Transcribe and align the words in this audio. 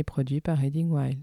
et 0.00 0.04
produit 0.04 0.40
par 0.40 0.56
Reading 0.56 0.90
Wild. 0.90 1.18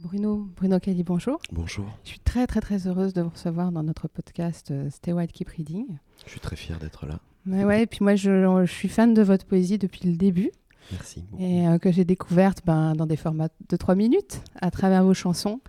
Bruno, 0.00 0.48
Bruno 0.56 0.78
Kelly, 0.78 1.02
bonjour. 1.02 1.40
Bonjour. 1.50 1.86
Je 2.04 2.10
suis 2.10 2.20
très 2.20 2.46
très 2.46 2.60
très 2.60 2.86
heureuse 2.86 3.12
de 3.12 3.22
vous 3.22 3.30
recevoir 3.30 3.72
dans 3.72 3.82
notre 3.82 4.06
podcast 4.08 4.70
euh, 4.70 4.88
Stay 4.90 5.12
Wild 5.12 5.32
Keep 5.32 5.48
Reading. 5.48 5.86
Je 6.24 6.30
suis 6.30 6.40
très 6.40 6.54
fier 6.56 6.78
d'être 6.78 7.06
là. 7.06 7.18
Ouais, 7.46 7.64
ouais, 7.64 7.82
et 7.82 7.86
puis 7.86 7.98
moi 8.02 8.14
je, 8.14 8.64
je 8.64 8.72
suis 8.72 8.88
fan 8.88 9.14
de 9.14 9.22
votre 9.22 9.46
poésie 9.46 9.78
depuis 9.78 10.08
le 10.08 10.16
début 10.16 10.52
Merci. 10.92 11.22
beaucoup. 11.22 11.42
et 11.42 11.66
euh, 11.66 11.78
que 11.78 11.90
j'ai 11.90 12.04
découverte 12.04 12.62
ben, 12.64 12.94
dans 12.94 13.06
des 13.06 13.16
formats 13.16 13.48
de 13.68 13.76
3 13.76 13.96
minutes 13.96 14.42
à 14.60 14.70
travers 14.70 15.02
vos 15.02 15.14
chansons. 15.14 15.60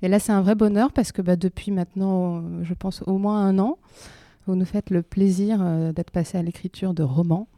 Et 0.00 0.08
là 0.08 0.18
c'est 0.18 0.32
un 0.32 0.40
vrai 0.40 0.54
bonheur 0.54 0.92
parce 0.92 1.12
que 1.12 1.20
bah, 1.20 1.36
depuis 1.36 1.70
maintenant, 1.70 2.42
je 2.62 2.72
pense 2.72 3.02
au 3.06 3.18
moins 3.18 3.44
un 3.46 3.58
an, 3.58 3.78
vous 4.46 4.54
nous 4.56 4.64
faites 4.64 4.88
le 4.88 5.02
plaisir 5.02 5.58
euh, 5.60 5.92
d'être 5.92 6.10
passé 6.10 6.38
à 6.38 6.42
l'écriture 6.42 6.94
de 6.94 7.02
romans 7.02 7.48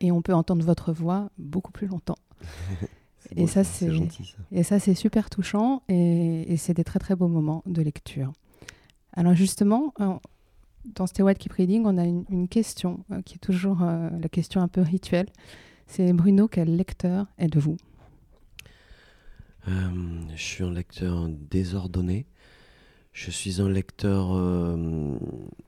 Et 0.00 0.10
on 0.12 0.22
peut 0.22 0.34
entendre 0.34 0.64
votre 0.64 0.92
voix 0.92 1.30
beaucoup 1.38 1.72
plus 1.72 1.86
longtemps. 1.86 2.18
Et 3.36 3.42
beau, 3.42 3.46
ça, 3.46 3.62
c'est- 3.64 3.90
gentil. 3.90 4.24
Ça. 4.24 4.38
Et 4.50 4.62
ça, 4.62 4.78
c'est 4.80 4.94
super 4.94 5.30
touchant 5.30 5.82
et, 5.88 6.52
et 6.52 6.56
c'est 6.56 6.74
des 6.74 6.84
très 6.84 6.98
très 6.98 7.14
beaux 7.16 7.28
moments 7.28 7.62
de 7.66 7.80
lecture. 7.80 8.32
Alors 9.14 9.34
justement, 9.34 9.94
euh, 10.00 10.12
dans 10.84 11.06
Stay 11.06 11.22
Wild 11.22 11.38
Keep 11.38 11.52
Reading, 11.52 11.82
on 11.86 11.96
a 11.98 12.04
une, 12.04 12.24
une 12.30 12.48
question 12.48 13.04
euh, 13.12 13.22
qui 13.22 13.36
est 13.36 13.38
toujours 13.38 13.82
euh, 13.82 14.10
la 14.20 14.28
question 14.28 14.60
un 14.60 14.68
peu 14.68 14.80
rituelle. 14.82 15.28
C'est 15.86 16.12
Bruno, 16.12 16.48
quel 16.48 16.74
lecteur 16.76 17.26
êtes-vous? 17.38 17.76
Euh, 19.68 20.20
je 20.34 20.42
suis 20.42 20.64
un 20.64 20.72
lecteur 20.72 21.28
désordonné. 21.28 22.26
Je 23.12 23.30
suis 23.30 23.60
un 23.60 23.68
lecteur. 23.68 24.32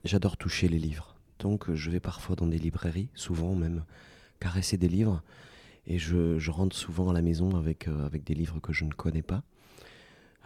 J'adore 0.03 0.35
toucher 0.35 0.67
les 0.67 0.79
livres. 0.79 1.14
Donc, 1.39 1.73
je 1.73 1.91
vais 1.91 1.99
parfois 1.99 2.35
dans 2.35 2.47
des 2.47 2.57
librairies, 2.57 3.09
souvent 3.13 3.55
même 3.55 3.83
caresser 4.39 4.77
des 4.77 4.87
livres. 4.87 5.21
Et 5.87 5.99
je, 5.99 6.49
rentre 6.49 6.75
souvent 6.75 7.09
à 7.09 7.13
la 7.13 7.21
maison 7.21 7.55
avec, 7.55 7.87
euh, 7.87 8.05
avec 8.05 8.23
des 8.23 8.33
livres 8.33 8.59
que 8.59 8.73
je 8.73 8.85
ne 8.85 8.91
connais 8.91 9.21
pas. 9.21 9.43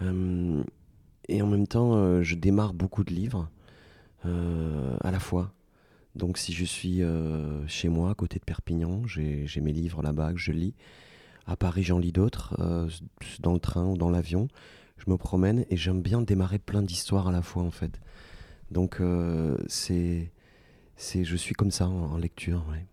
Euh, 0.01 0.63
et 1.27 1.41
en 1.41 1.47
même 1.47 1.67
temps, 1.67 1.95
euh, 1.95 2.21
je 2.23 2.35
démarre 2.35 2.73
beaucoup 2.73 3.03
de 3.03 3.13
livres 3.13 3.49
à 4.25 5.11
la 5.11 5.19
fois. 5.19 5.53
Donc, 6.13 6.37
si 6.37 6.51
je 6.51 6.65
suis 6.65 7.01
chez 7.67 7.87
moi, 7.87 8.11
à 8.11 8.15
côté 8.15 8.37
de 8.37 8.43
Perpignan, 8.43 9.03
j'ai 9.05 9.61
mes 9.61 9.71
livres 9.71 10.01
là-bas 10.01 10.33
que 10.33 10.39
je 10.39 10.51
lis. 10.51 10.73
À 11.47 11.55
Paris, 11.55 11.83
j'en 11.83 11.99
lis 11.99 12.11
d'autres, 12.11 12.53
dans 13.39 13.53
le 13.53 13.59
train 13.59 13.85
ou 13.85 13.95
dans 13.95 14.09
l'avion. 14.09 14.49
Je 14.97 15.09
me 15.09 15.15
promène 15.15 15.63
et 15.69 15.77
j'aime 15.77 16.01
bien 16.01 16.21
démarrer 16.21 16.59
plein 16.59 16.81
d'histoires 16.81 17.29
à 17.29 17.31
la 17.31 17.41
fois, 17.41 17.63
en 17.63 17.71
fait. 17.71 18.01
Donc, 18.71 19.01
c'est, 19.67 20.33
c'est, 20.99 21.23
je 21.23 21.35
suis 21.35 21.55
comme 21.55 21.71
ça 21.71 21.87
en, 21.87 22.11
en 22.13 22.17
lecture. 22.17 22.63
ouais. 22.69 22.85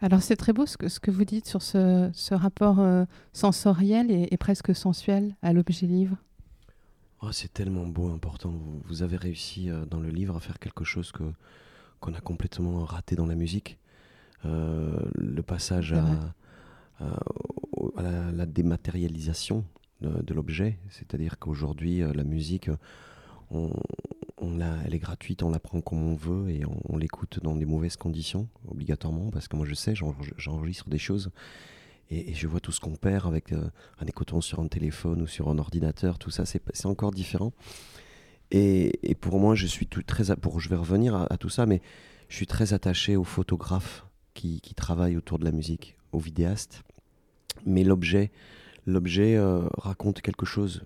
Alors 0.00 0.22
c'est 0.22 0.36
très 0.36 0.54
beau 0.54 0.64
ce 0.64 0.78
que, 0.78 0.88
ce 0.88 0.98
que 0.98 1.10
vous 1.10 1.26
dites 1.26 1.46
sur 1.46 1.60
ce, 1.60 2.08
ce 2.14 2.32
rapport 2.34 2.78
euh, 2.80 3.04
sensoriel 3.34 4.10
et, 4.10 4.28
et 4.30 4.36
presque 4.38 4.74
sensuel 4.74 5.36
à 5.42 5.52
l'objet 5.52 5.86
livre. 5.86 6.16
Oh, 7.20 7.32
c'est 7.32 7.52
tellement 7.52 7.84
beau, 7.86 8.08
important. 8.10 8.48
Vous, 8.50 8.80
vous 8.86 9.02
avez 9.02 9.16
réussi 9.18 9.68
euh, 9.68 9.84
dans 9.84 10.00
le 10.00 10.08
livre 10.08 10.36
à 10.36 10.40
faire 10.40 10.58
quelque 10.58 10.84
chose 10.84 11.12
que, 11.12 11.24
qu'on 12.00 12.14
a 12.14 12.20
complètement 12.20 12.84
raté 12.84 13.14
dans 13.16 13.26
la 13.26 13.34
musique. 13.34 13.76
Euh, 14.46 14.98
le 15.16 15.42
passage 15.42 15.92
à, 15.92 16.04
à- 17.00 17.20
au- 17.76 17.92
à 17.98 18.02
la, 18.32 18.46
dématérialisation 18.46 19.64
de, 20.00 20.22
de 20.22 20.32
l'objet. 20.32 20.78
C'est-à-dire 20.90 21.38
qu'aujourd'hui, 21.38 22.00
la 22.14 22.24
musique, 22.24 22.70
on, 23.50 23.70
on 24.40 24.56
la, 24.56 24.76
elle 24.84 24.94
est 24.94 24.98
gratuite, 24.98 25.42
on 25.42 25.50
la 25.50 25.58
prend 25.58 25.80
comme 25.80 26.02
on 26.02 26.14
veut 26.14 26.50
et 26.50 26.62
on, 26.88 26.96
l'écoute 26.96 27.40
dans 27.42 27.56
des 27.56 27.64
mauvaises 27.64 27.96
conditions, 27.96 28.48
obligatoirement, 28.68 29.30
parce 29.30 29.48
que 29.48 29.56
moi 29.56 29.66
je 29.66 29.74
sais, 29.74 29.94
j'en- 29.94 30.14
j'enregistre 30.36 30.88
des 30.88 30.98
choses 30.98 31.30
et, 32.10 32.34
je 32.34 32.46
vois 32.46 32.60
tout 32.60 32.72
ce 32.72 32.80
qu'on 32.80 32.96
perd 32.96 33.26
avec 33.26 33.52
euh, 33.52 33.70
en 34.00 34.06
écoutant 34.06 34.40
sur 34.40 34.60
un 34.60 34.68
téléphone 34.68 35.22
ou 35.22 35.26
sur 35.26 35.48
un 35.48 35.58
ordinateur, 35.58 36.18
tout 36.18 36.30
ça, 36.30 36.44
c'est 36.46 36.86
encore 36.86 37.10
différent. 37.10 37.52
Et, 38.50 39.14
pour 39.20 39.38
moi, 39.38 39.54
je 39.54 39.66
suis 39.66 39.86
tout, 39.86 40.02
très. 40.02 40.34
Pour, 40.36 40.60
je 40.60 40.70
vais 40.70 40.76
revenir 40.76 41.14
à, 41.14 41.36
tout 41.36 41.50
ça, 41.50 41.66
mais 41.66 41.82
je 42.30 42.36
suis 42.36 42.46
très 42.46 42.72
attaché 42.72 43.14
aux 43.16 43.24
photographes 43.24 44.06
qui, 44.32 44.60
travaillent 44.74 45.18
autour 45.18 45.38
de 45.38 45.44
la 45.44 45.52
musique, 45.52 45.96
aux 46.12 46.18
vidéastes. 46.18 46.82
Mais 47.66 47.84
l'objet, 47.84 48.30
l'objet 48.86 49.36
euh, 49.36 49.68
raconte 49.76 50.22
quelque 50.22 50.46
chose. 50.46 50.84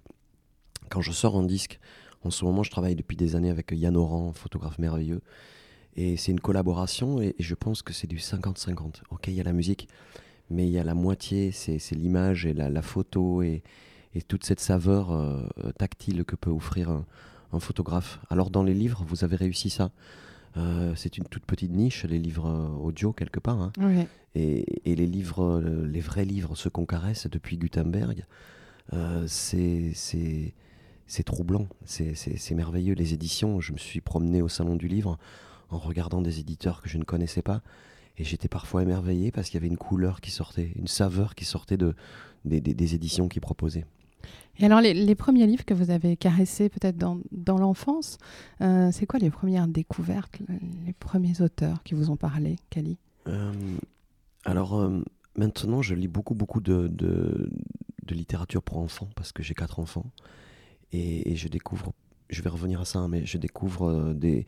Quand 0.90 1.02
je 1.02 1.12
sors 1.12 1.36
un 1.36 1.44
disque, 1.44 1.78
en 2.24 2.30
ce 2.30 2.44
moment, 2.44 2.62
je 2.62 2.70
travaille 2.70 2.94
depuis 2.94 3.16
des 3.16 3.36
années 3.36 3.50
avec 3.50 3.70
Yann 3.72 3.96
Oran, 3.96 4.32
photographe 4.32 4.78
merveilleux. 4.78 5.20
Et 5.96 6.16
c'est 6.16 6.32
une 6.32 6.40
collaboration, 6.40 7.20
et, 7.20 7.34
et 7.38 7.42
je 7.42 7.54
pense 7.54 7.82
que 7.82 7.92
c'est 7.92 8.06
du 8.06 8.16
50-50. 8.18 9.02
Ok, 9.10 9.28
il 9.28 9.34
y 9.34 9.40
a 9.40 9.44
la 9.44 9.52
musique, 9.52 9.88
mais 10.50 10.66
il 10.66 10.70
y 10.72 10.78
a 10.78 10.84
la 10.84 10.94
moitié, 10.94 11.50
c'est 11.52 11.78
l'image 11.92 12.46
et 12.46 12.54
la, 12.54 12.70
la 12.70 12.82
photo 12.82 13.42
et, 13.42 13.62
et 14.14 14.22
toute 14.22 14.44
cette 14.44 14.60
saveur 14.60 15.10
euh, 15.12 15.42
tactile 15.78 16.24
que 16.24 16.36
peut 16.36 16.50
offrir 16.50 16.90
un, 16.90 17.04
un 17.52 17.60
photographe. 17.60 18.20
Alors 18.30 18.50
dans 18.50 18.62
les 18.62 18.74
livres, 18.74 19.04
vous 19.06 19.24
avez 19.24 19.36
réussi 19.36 19.68
ça. 19.70 19.90
Euh, 20.58 20.92
c'est 20.96 21.16
une 21.16 21.24
toute 21.24 21.44
petite 21.46 21.72
niche, 21.72 22.04
les 22.04 22.18
livres 22.18 22.46
euh, 22.46 22.68
audio 22.84 23.12
quelque 23.12 23.40
part. 23.40 23.60
hein. 23.60 23.72
Oui. 23.78 24.06
Et, 24.34 24.90
et 24.90 24.94
les 24.94 25.06
livres, 25.06 25.60
les 25.60 26.00
vrais 26.00 26.24
livres, 26.24 26.56
ceux 26.56 26.70
qu'on 26.70 26.86
caresse 26.86 27.26
depuis 27.26 27.58
Gutenberg, 27.58 28.24
euh, 28.94 29.24
c'est 29.26 29.92
c'est 31.12 31.24
troublant, 31.24 31.66
c'est 31.84 32.54
merveilleux. 32.54 32.94
Les 32.94 33.12
éditions, 33.12 33.60
je 33.60 33.74
me 33.74 33.76
suis 33.76 34.00
promené 34.00 34.40
au 34.40 34.48
salon 34.48 34.76
du 34.76 34.88
livre 34.88 35.18
en 35.68 35.76
regardant 35.76 36.22
des 36.22 36.40
éditeurs 36.40 36.80
que 36.80 36.88
je 36.88 36.96
ne 36.96 37.04
connaissais 37.04 37.42
pas. 37.42 37.60
Et 38.16 38.24
j'étais 38.24 38.48
parfois 38.48 38.82
émerveillé 38.82 39.30
parce 39.30 39.50
qu'il 39.50 39.56
y 39.56 39.62
avait 39.62 39.66
une 39.68 39.76
couleur 39.76 40.22
qui 40.22 40.30
sortait, 40.30 40.72
une 40.74 40.86
saveur 40.86 41.34
qui 41.34 41.44
sortait 41.44 41.76
de, 41.76 41.94
des, 42.46 42.62
des- 42.62 42.72
des 42.72 42.94
éditions 42.94 43.28
qu'ils 43.28 43.42
proposaient. 43.42 43.84
Et 44.58 44.64
alors 44.64 44.80
les, 44.80 44.94
les 44.94 45.14
premiers 45.14 45.46
livres 45.46 45.66
que 45.66 45.74
vous 45.74 45.90
avez 45.90 46.16
caressés 46.16 46.70
peut-être 46.70 46.96
dans, 46.96 47.18
dans 47.30 47.58
l'enfance, 47.58 48.16
euh, 48.62 48.88
c'est 48.90 49.04
quoi 49.04 49.18
les 49.20 49.30
premières 49.30 49.68
découvertes, 49.68 50.38
les 50.86 50.94
premiers 50.94 51.42
auteurs 51.42 51.82
qui 51.82 51.92
vous 51.92 52.08
ont 52.08 52.16
parlé, 52.16 52.56
Kali? 52.70 52.96
Euh, 53.28 53.52
alors 54.46 54.80
euh, 54.80 55.02
maintenant, 55.36 55.82
je 55.82 55.94
lis 55.94 56.08
beaucoup, 56.08 56.34
beaucoup 56.34 56.62
de, 56.62 56.88
de, 56.88 57.50
de 58.06 58.14
littérature 58.14 58.62
pour 58.62 58.78
enfants 58.78 59.10
parce 59.14 59.32
que 59.32 59.42
j'ai 59.42 59.52
quatre 59.54 59.78
enfants 59.78 60.06
et, 60.92 61.32
et 61.32 61.36
je 61.36 61.48
découvre. 61.48 61.92
Je 62.30 62.40
vais 62.42 62.48
revenir 62.50 62.80
à 62.80 62.84
ça, 62.84 62.98
hein, 63.00 63.08
mais 63.08 63.26
je 63.26 63.38
découvre 63.38 63.88
euh, 63.90 64.14
des. 64.14 64.46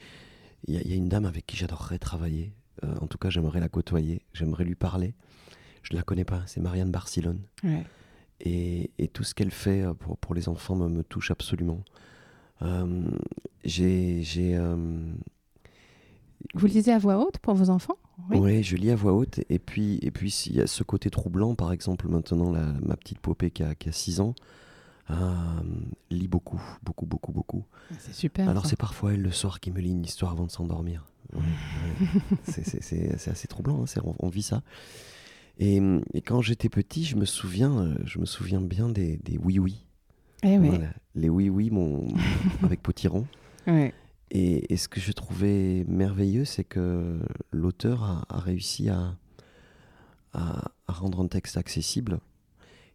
Il 0.67 0.75
y, 0.75 0.77
a- 0.79 0.81
il 0.83 0.89
y 0.91 0.93
a 0.93 0.97
une 0.97 1.09
dame 1.09 1.27
avec 1.27 1.47
qui 1.47 1.57
j'adorerais 1.57 1.99
travailler. 1.99 2.53
Euh, 2.85 2.95
en 3.01 3.07
tout 3.07 3.19
cas, 3.19 3.31
j'aimerais 3.31 3.61
la 3.61 3.69
côtoyer. 3.69 4.23
J'aimerais 4.33 4.65
lui 4.65 4.75
parler. 4.75 5.15
Je 5.83 5.95
la 5.95 6.03
connais 6.03 6.25
pas. 6.25 6.43
C'est 6.47 6.61
Marianne 6.61 6.91
Barcillone. 6.91 7.41
Ouais. 7.63 7.85
Et, 8.41 8.91
et 8.99 9.09
tout 9.09 9.23
ce 9.25 9.35
qu'elle 9.35 9.51
fait 9.51 9.83
euh, 9.83 9.95
pour, 9.95 10.17
pour 10.19 10.35
les 10.35 10.49
enfants 10.49 10.75
me, 10.77 10.89
me 10.89 11.03
touche 11.05 11.31
absolument. 11.31 11.83
Euh, 12.63 13.05
j'ai. 13.65 14.23
j'ai, 14.23 14.57
Vous 16.55 16.67
lisez 16.67 16.93
à 16.93 16.99
voix 16.99 17.19
haute 17.19 17.39
pour 17.39 17.55
vos 17.55 17.71
enfants? 17.71 17.97
Oui. 18.31 18.63
Je 18.63 18.77
lis 18.77 18.91
à 18.91 18.97
voix 18.97 19.13
haute. 19.13 19.41
Et 19.51 19.59
puis, 19.59 19.99
et 20.03 20.11
puis 20.11 20.31
s'il 20.31 20.55
y 20.57 20.61
a 20.61 20.67
ce 20.67 20.83
côté 20.85 21.11
troublant, 21.11 21.55
par 21.55 21.73
exemple, 21.73 22.09
maintenant, 22.09 22.53
la- 22.53 22.73
ma 22.83 22.97
petite 22.97 23.19
poupée 23.19 23.51
qui 23.51 23.63
a, 23.63 23.75
qui 23.75 23.89
a 23.89 23.93
6 23.93 24.21
ans, 24.21 24.35
euh, 25.11 25.35
lit 26.11 26.29
beaucoup, 26.29 26.61
beaucoup, 26.83 27.07
beaucoup, 27.07 27.33
beaucoup. 27.33 27.65
C'est 27.99 28.15
super. 28.15 28.49
Alors, 28.49 28.67
c'est 28.67 28.77
parfois 28.79 29.15
elle 29.15 29.23
le 29.23 29.31
soir 29.33 29.61
qui 29.61 29.71
me 29.71 29.81
lit 29.81 29.91
une 29.91 30.05
histoire 30.05 30.33
avant 30.33 30.47
de 30.47 30.51
s'endormir. 30.51 31.07
Ouais, 31.33 31.41
ouais. 31.41 32.37
C'est- 32.45 32.65
assez 33.31 33.49
troublant, 33.49 33.83
hein, 33.83 33.87
on, 34.05 34.15
on 34.19 34.29
vit 34.29 34.43
ça. 34.43 34.63
Et, 35.59 35.81
et 36.15 36.21
quand 36.21 36.41
j'étais 36.43 36.69
petit, 36.69 37.05
je 37.05 37.17
me 37.17 37.25
souviens, 37.25 37.79
euh, 37.79 37.95
je 38.05 38.19
me 38.19 38.27
souviens 38.27 38.61
bien 38.61 38.89
des, 38.89 39.19
des 39.19 39.39
oui-oui. 39.39 39.85
Eh 40.43 40.59
oui. 40.59 40.69
Voilà. 40.69 40.89
Les 41.15 41.29
oui-oui 41.29 41.71
avec 42.63 42.83
Potiron. 42.83 43.27
Ouais. 43.67 43.95
Et, 44.31 44.73
et 44.73 44.77
ce 44.77 44.89
que 44.89 45.01
je 45.01 45.13
trouvais 45.13 45.85
merveilleux, 45.87 46.45
c'est 46.45 46.65
que 46.65 47.21
l'auteur 47.53 48.03
a, 48.03 48.25
a 48.29 48.41
réussi 48.41 48.89
à, 48.89 49.17
à, 50.33 50.71
à 50.89 50.93
rendre 50.93 51.21
un 51.21 51.29
texte 51.29 51.57
accessible 51.57 52.19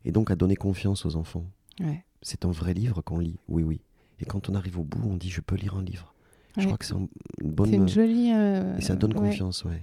et 0.06 0.12
donc 0.12 0.32
à 0.32 0.36
donner 0.36 0.56
confiance 0.56 1.06
aux 1.06 1.16
enfants. 1.16 1.46
Ouais. 1.80 2.04
C'est 2.22 2.46
un 2.46 2.52
vrai 2.52 2.74
livre 2.74 3.02
qu'on 3.02 3.20
lit, 3.20 3.38
oui, 3.48 3.64
oui. 3.64 3.82
Et 4.20 4.26
quand 4.26 4.50
on 4.50 4.56
arrive 4.56 4.78
au 4.80 4.84
bout, 4.84 5.02
on 5.10 5.16
dit 5.16 5.30
je 5.30 5.42
peux 5.42 5.56
lire 5.56 5.76
un 5.76 5.84
livre. 5.84 6.14
Je 6.58 6.66
crois 6.66 6.78
que 6.78 6.86
c'est 6.86 6.94
un- 6.96 7.08
une 7.42 7.52
bonne. 7.52 7.70
C'est 7.70 7.76
une 7.78 7.88
jolie. 7.88 8.32
euh, 8.34 8.78
Et 8.78 8.82
ça 8.82 8.96
donne 8.96 9.14
ouais. 9.14 9.30
confiance, 9.30 9.64
ouais. 9.64 9.82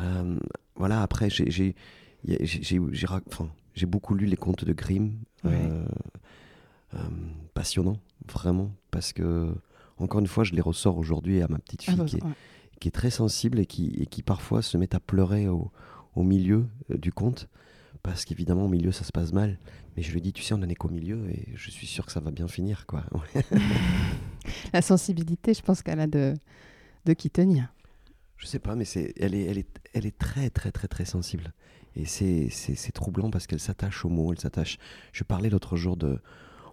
Euh, 0.00 0.38
voilà, 0.76 1.02
après, 1.02 1.28
j'ai 1.30 1.74
beaucoup 3.86 4.14
lu 4.14 4.26
les 4.26 4.36
contes 4.36 4.64
de 4.64 4.72
Grimm. 4.72 5.12
Euh, 5.44 5.84
passionnant, 7.54 7.98
vraiment, 8.32 8.70
parce 8.90 9.12
que, 9.12 9.54
encore 9.98 10.20
une 10.20 10.26
fois, 10.26 10.44
je 10.44 10.54
les 10.54 10.60
ressors 10.62 10.96
aujourd'hui 10.96 11.42
à 11.42 11.48
ma 11.48 11.58
petite 11.58 11.84
Ah 11.88 11.90
fille 11.92 11.96
bah, 11.98 12.04
qui, 12.06 12.16
est, 12.16 12.22
ouais. 12.24 12.30
qui 12.80 12.88
est 12.88 12.92
très 12.92 13.10
sensible 13.10 13.58
et 13.58 13.66
qui, 13.66 13.88
et 13.98 14.06
qui 14.06 14.22
parfois 14.22 14.62
se 14.62 14.78
met 14.78 14.94
à 14.94 15.00
pleurer 15.00 15.48
au, 15.48 15.70
au 16.14 16.22
milieu 16.22 16.66
du 16.88 17.12
conte, 17.12 17.48
parce 18.06 18.24
qu'évidemment, 18.24 18.64
au 18.64 18.68
milieu, 18.68 18.92
ça 18.92 19.04
se 19.04 19.12
passe 19.12 19.32
mal. 19.32 19.58
Mais 19.96 20.02
je 20.02 20.12
lui 20.12 20.20
dis, 20.20 20.32
tu 20.32 20.42
sais, 20.42 20.54
on 20.54 20.58
en 20.58 20.68
est 20.68 20.74
qu'au 20.74 20.88
milieu 20.88 21.28
et 21.30 21.48
je 21.54 21.70
suis 21.70 21.86
sûr 21.86 22.06
que 22.06 22.12
ça 22.12 22.20
va 22.20 22.30
bien 22.30 22.48
finir, 22.48 22.86
quoi. 22.86 23.04
La 24.72 24.80
sensibilité, 24.82 25.54
je 25.54 25.62
pense 25.62 25.82
qu'elle 25.82 26.00
a 26.00 26.06
de, 26.06 26.34
de 27.04 27.12
qui 27.12 27.30
tenir. 27.30 27.72
Je 28.36 28.46
sais 28.46 28.58
pas, 28.58 28.74
mais 28.74 28.84
c'est, 28.84 29.12
elle, 29.18 29.34
est, 29.34 29.44
elle, 29.44 29.58
est, 29.58 29.80
elle 29.94 30.06
est 30.06 30.16
très, 30.16 30.50
très, 30.50 30.70
très, 30.70 30.88
très 30.88 31.04
sensible. 31.04 31.52
Et 31.96 32.04
c'est, 32.04 32.48
c'est, 32.50 32.74
c'est 32.74 32.92
troublant 32.92 33.30
parce 33.30 33.46
qu'elle 33.46 33.60
s'attache 33.60 34.04
aux 34.04 34.10
mots, 34.10 34.32
elle 34.32 34.38
s'attache. 34.38 34.78
Je 35.12 35.24
parlais 35.24 35.48
l'autre 35.50 35.76
jour 35.76 35.96
de. 35.96 36.20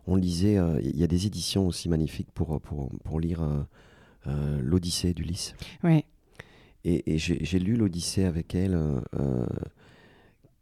On 0.06 0.16
lisait. 0.18 0.58
euh, 0.58 0.80
Il 0.84 0.98
y 0.98 1.04
a 1.04 1.08
des 1.08 1.26
éditions 1.28 1.66
aussi 1.66 1.88
magnifiques 1.88 2.32
pour, 2.34 2.60
pour, 2.62 2.92
pour 3.06 3.20
lire 3.22 3.42
euh, 3.42 3.64
euh, 4.28 4.62
l'Odyssée 4.62 5.14
d'Ulysse. 5.14 5.56
Oui, 5.84 6.04
Et, 6.84 7.14
et 7.14 7.18
j'ai, 7.18 7.60
lu 7.60 7.78
l'Odyssée 7.78 8.26
avec 8.26 8.54
elle, 8.54 8.78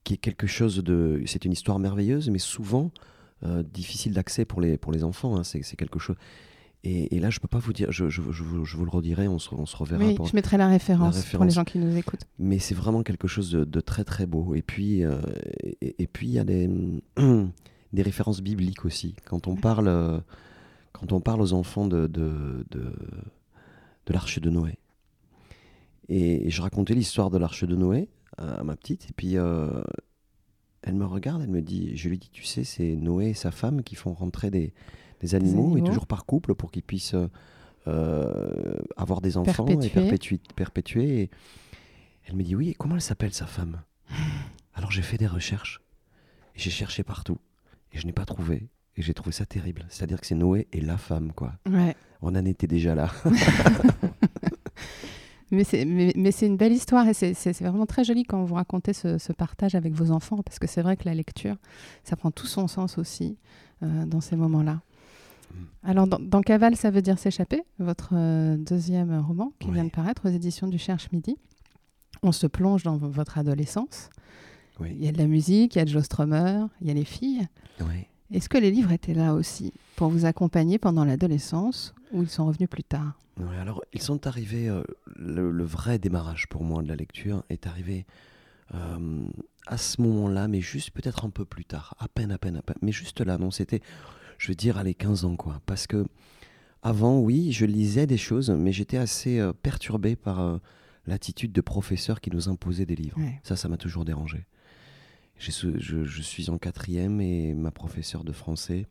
qui 0.03 0.13
est 0.15 0.17
quelque 0.17 0.47
chose 0.47 0.77
de. 0.77 1.21
C'est 1.25 1.45
une 1.45 1.51
histoire 1.51 1.79
merveilleuse, 1.79 2.29
mais 2.29 2.39
souvent 2.39 2.91
euh, 3.43 3.63
difficile 3.63 4.13
d'accès 4.13 4.45
pour 4.45 4.61
les, 4.61 4.77
pour 4.77 4.91
les 4.91 5.03
enfants. 5.03 5.35
hein. 5.37 5.43
C'est, 5.43 5.61
quelque 5.75 5.99
chose. 5.99 6.15
Et, 6.83 7.15
et 7.15 7.19
là, 7.19 7.29
je 7.29 7.39
peux 7.39 7.47
pas 7.47 7.59
vous 7.59 7.73
dire, 7.73 7.91
je, 7.91 8.09
je, 8.09 8.21
je 8.31 8.43
vous, 8.43 8.65
je 8.65 8.75
vous 8.77 8.85
le 8.85 8.89
redirai, 8.89 9.27
on 9.27 9.37
se, 9.37 9.53
on 9.53 9.67
se 9.67 9.77
reverra. 9.77 10.03
oui 10.03 10.15
pour- 10.15 10.25
je 10.25 10.35
mettrai 10.35 10.57
la 10.57 10.67
référence, 10.67 11.23
pour 11.25 11.43
les 11.45 11.51
gens 11.51 11.63
qui 11.63 11.77
nous 11.77 11.95
écoutent. 11.95 12.25
mais 12.39 12.57
c'est 12.57 12.73
vraiment 12.73 13.03
quelque 13.03 13.27
chose 13.27 13.51
de, 13.51 13.63
de 13.63 13.79
très 13.81 14.03
très 14.03 14.25
beau. 14.25 14.55
Et 14.55 14.63
puis, 14.63 15.03
euh, 15.03 15.21
et, 15.81 15.95
et 16.01 16.07
puis 16.07 16.27
il 16.27 16.33
y 16.33 16.39
a 16.39 16.43
des, 16.43 16.67
des 17.93 18.01
références 18.01 18.41
bibliques 18.41 18.83
aussi. 18.85 19.15
Quand 19.25 19.45
on 19.47 19.55
parle, 19.55 19.87
euh, 19.87 20.19
quand 20.91 21.11
on 21.11 21.21
parle 21.21 21.41
aux 21.41 21.53
enfants 21.53 21.85
de, 21.87 22.07
de, 22.07 22.65
de, 22.71 22.79
de 24.07 24.13
l'arche 24.13 24.39
de 24.39 24.49
Noé. 24.49 24.79
Et, 26.09 26.47
et 26.47 26.49
je 26.49 26.61
racontais 26.61 26.93
l'histoire 26.95 27.29
de 27.29 27.37
l'arche 27.37 27.63
de 27.63 27.75
Noé 27.75 28.09
à, 28.41 28.63
ma 28.63 28.75
petite. 28.75 29.09
Et 29.09 29.13
puis, 29.13 29.37
euh, 29.37 29.83
elle 30.83 30.95
me 30.95 31.05
regarde, 31.05 31.41
elle 31.41 31.49
me 31.49 31.61
dit, 31.61 31.95
je 31.95 32.09
lui 32.09 32.17
dis, 32.17 32.29
tu 32.29 32.43
sais, 32.43 32.63
c'est 32.63 32.95
Noé 32.95 33.29
et 33.29 33.33
sa 33.33 33.51
femme 33.51 33.83
qui 33.83 33.95
font 33.95 34.13
rentrer 34.13 34.49
des, 34.49 34.73
des 35.19 35.35
animaux, 35.35 35.69
et 35.69 35.73
animaux. 35.73 35.87
toujours 35.87 36.07
par 36.07 36.25
couple 36.25 36.55
pour 36.55 36.71
qu'ils 36.71 36.83
puissent 36.83 37.15
euh, 37.87 38.75
avoir 38.97 39.21
des 39.21 39.37
enfants 39.37 39.65
et 39.67 39.89
Perpétuer. 39.89 40.39
perpétuer. 40.55 41.21
Et 41.21 41.29
elle 42.25 42.35
me 42.35 42.43
dit, 42.43 42.55
oui, 42.55 42.69
et 42.69 42.73
comment 42.73 42.95
elle 42.95 43.01
s'appelle 43.01 43.33
sa 43.33 43.45
femme? 43.45 43.81
Alors 44.73 44.91
j'ai 44.91 45.01
fait 45.01 45.17
des 45.17 45.27
recherches, 45.27 45.81
et 46.55 46.59
j'ai 46.59 46.69
cherché 46.69 47.03
partout, 47.03 47.37
et 47.91 47.99
je 47.99 48.05
n'ai 48.05 48.13
pas 48.13 48.25
trouvé. 48.25 48.69
Et 48.97 49.01
j'ai 49.01 49.13
trouvé 49.13 49.31
ça 49.31 49.45
terrible. 49.45 49.85
C'est-à-dire 49.89 50.19
que 50.19 50.27
c'est 50.27 50.35
Noé 50.35 50.67
et 50.73 50.81
la 50.81 50.97
femme, 50.97 51.31
quoi. 51.31 51.53
Ouais. 51.69 51.95
On 52.21 52.35
en 52.35 52.45
était 52.45 52.67
déjà 52.67 52.93
là. 52.93 53.09
Mais 55.51 55.63
c'est, 55.65 55.85
mais, 55.85 56.13
mais 56.15 56.31
c'est 56.31 56.47
une 56.47 56.57
belle 56.57 56.71
histoire 56.71 57.07
et 57.07 57.13
c'est, 57.13 57.61
vraiment 57.61 57.85
très 57.85 58.03
joli 58.03 58.23
quand 58.23 58.43
vous 58.43 58.55
racontez 58.55 58.93
ce, 58.93 59.17
ce 59.17 59.33
partage 59.33 59.75
avec 59.75 59.93
vos 59.93 60.11
enfants 60.11 60.41
parce 60.43 60.59
que 60.59 60.67
c'est 60.67 60.81
vrai 60.81 60.95
que 60.95 61.03
la 61.05 61.13
lecture, 61.13 61.57
ça 62.03 62.15
prend 62.15 62.31
tout 62.31 62.47
son 62.47 62.67
sens 62.67 62.97
aussi 62.97 63.37
euh, 63.83 64.05
dans 64.05 64.21
ces 64.21 64.37
moments-là. 64.37 64.81
Mm. 65.53 65.55
Alors, 65.83 66.07
dans, 66.07 66.19
dans 66.19 66.41
Cavale, 66.41 66.75
ça 66.75 66.89
veut 66.89 67.01
dire 67.01 67.19
s'échapper, 67.19 67.63
votre 67.79 68.11
euh, 68.13 68.55
deuxième 68.57 69.19
roman 69.19 69.51
qui 69.59 69.71
vient 69.71 69.83
de 69.83 69.89
paraître 69.89 70.29
aux 70.29 70.31
éditions 70.31 70.67
du 70.67 70.77
Cherche 70.77 71.11
Midi. 71.11 71.37
On 72.23 72.31
se 72.31 72.47
plonge 72.47 72.83
dans 72.83 72.97
votre 72.97 73.37
adolescence. 73.37 74.09
Il 74.83 75.03
y 75.03 75.07
a 75.07 75.11
de 75.11 75.17
la 75.17 75.27
musique, 75.27 75.75
il 75.75 75.79
y 75.79 75.81
a 75.81 75.85
de 75.85 75.89
Joe 75.89 76.03
Strummer, 76.03 76.65
il 76.81 76.87
y 76.87 76.91
a 76.91 76.93
les 76.93 77.05
filles. 77.05 77.47
Oui. 77.81 78.07
Est-ce 78.31 78.49
que 78.49 78.57
les 78.57 78.71
livres 78.71 78.91
étaient 78.91 79.13
là 79.13 79.33
aussi 79.33 79.73
pour 79.95 80.09
vous 80.09 80.25
accompagner 80.25 80.77
pendant 80.79 81.03
l'adolescence 81.05 81.93
ou 82.13 82.21
ils 82.23 82.29
sont 82.29 82.45
revenus 82.45 82.69
plus 82.69 82.83
tard? 82.83 83.17
Ouais, 83.39 83.57
alors, 83.57 83.81
ils 83.93 84.01
sont 84.01 84.25
arrivés. 84.27 84.67
euh, 84.69 84.83
le, 85.15 85.51
le 85.51 85.63
vrai 85.63 85.99
démarrage 85.99 86.47
pour 86.47 86.63
moi 86.63 86.81
de 86.83 86.87
la 86.87 86.95
lecture 86.95 87.43
est 87.49 87.67
arrivé 87.67 88.05
euh, 88.73 89.25
à 89.67 89.77
ce 89.77 90.01
moment-là, 90.01 90.47
mais 90.47 90.61
juste 90.61 90.91
peut-être 90.91 91.25
un 91.25 91.29
peu 91.29 91.45
plus 91.45 91.65
tard, 91.65 91.95
à 91.99 92.07
peine, 92.07 92.31
à 92.31 92.37
peine, 92.37 92.57
à 92.57 92.61
peine. 92.61 92.77
Mais 92.81 92.91
juste 92.91 93.21
là, 93.21 93.37
non, 93.37 93.51
c'était, 93.51 93.81
je 94.37 94.47
veux 94.47 94.55
dire, 94.55 94.77
allez, 94.77 94.93
15 94.93 95.25
ans, 95.25 95.35
quoi. 95.35 95.61
Parce 95.65 95.87
que 95.87 96.05
avant, 96.83 97.19
oui, 97.19 97.51
je 97.51 97.65
lisais 97.65 98.07
des 98.07 98.17
choses, 98.17 98.49
mais 98.49 98.71
j'étais 98.71 98.97
assez 98.97 99.39
euh, 99.39 99.53
perturbé 99.53 100.15
par 100.15 100.39
euh, 100.39 100.57
l'attitude 101.05 101.51
de 101.51 101.61
professeurs 101.61 102.21
qui 102.21 102.31
nous 102.31 102.49
imposaient 102.49 102.85
des 102.85 102.95
livres. 102.95 103.17
Ouais. 103.19 103.39
Ça, 103.43 103.55
ça 103.55 103.67
m'a 103.69 103.77
toujours 103.77 104.05
dérangé. 104.05 104.45
Je, 105.49 106.03
je 106.05 106.21
suis 106.21 106.49
en 106.49 106.57
quatrième 106.57 107.19
et 107.21 107.53
ma 107.53 107.71
professeure 107.71 108.23
de 108.23 108.31
français, 108.31 108.85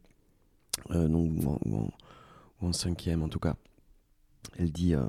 euh, 0.90 1.06
donc, 1.08 1.30
ou, 1.44 1.48
en, 1.48 1.58
ou 1.64 1.76
en- 1.76 1.90
ou 2.62 2.66
en 2.66 2.72
cinquième 2.72 3.22
en 3.22 3.28
tout 3.28 3.38
cas, 3.38 3.54
elle 4.58 4.72
dit 4.72 4.94
euh, 4.94 5.06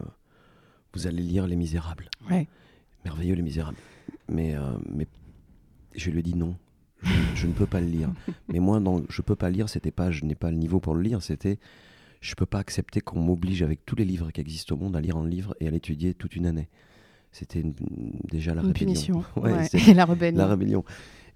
Vous 0.93 1.07
allez 1.07 1.23
lire 1.23 1.47
Les 1.47 1.55
Misérables. 1.55 2.09
Ouais. 2.29 2.47
Merveilleux, 3.05 3.35
Les 3.35 3.41
Misérables. 3.41 3.77
Mais, 4.29 4.55
euh, 4.55 4.77
mais 4.89 5.07
je 5.95 6.11
lui 6.11 6.19
ai 6.19 6.23
dit 6.23 6.35
non. 6.35 6.55
Je, 7.01 7.11
je 7.35 7.47
ne 7.47 7.53
peux 7.53 7.65
pas 7.65 7.81
le 7.81 7.87
lire. 7.87 8.11
Mais 8.47 8.59
moi, 8.59 8.79
dans 8.79 9.01
je 9.09 9.21
peux 9.23 9.35
pas 9.35 9.49
lire, 9.49 9.67
c'était 9.69 9.89
pas 9.91 10.11
je 10.11 10.23
n'ai 10.23 10.35
pas 10.35 10.51
le 10.51 10.57
niveau 10.57 10.79
pour 10.79 10.93
le 10.93 11.01
lire, 11.01 11.23
c'était 11.23 11.57
je 12.19 12.35
peux 12.35 12.45
pas 12.45 12.59
accepter 12.59 13.01
qu'on 13.01 13.19
m'oblige 13.19 13.63
avec 13.63 13.83
tous 13.87 13.95
les 13.95 14.05
livres 14.05 14.29
qui 14.29 14.39
existent 14.41 14.75
au 14.75 14.77
monde 14.77 14.95
à 14.95 15.01
lire 15.01 15.17
un 15.17 15.27
livre 15.27 15.55
et 15.59 15.67
à 15.67 15.71
l'étudier 15.71 16.13
toute 16.13 16.35
une 16.35 16.45
année. 16.45 16.69
C'était 17.31 17.63
déjà 18.31 18.53
la 18.53 18.61
Une 18.61 18.67
rébellion. 18.67 18.85
punition. 18.85 19.23
Ouais, 19.35 19.67
la 19.95 20.05
rébellion. 20.05 20.37
la 20.37 20.45
rébellion. 20.47 20.83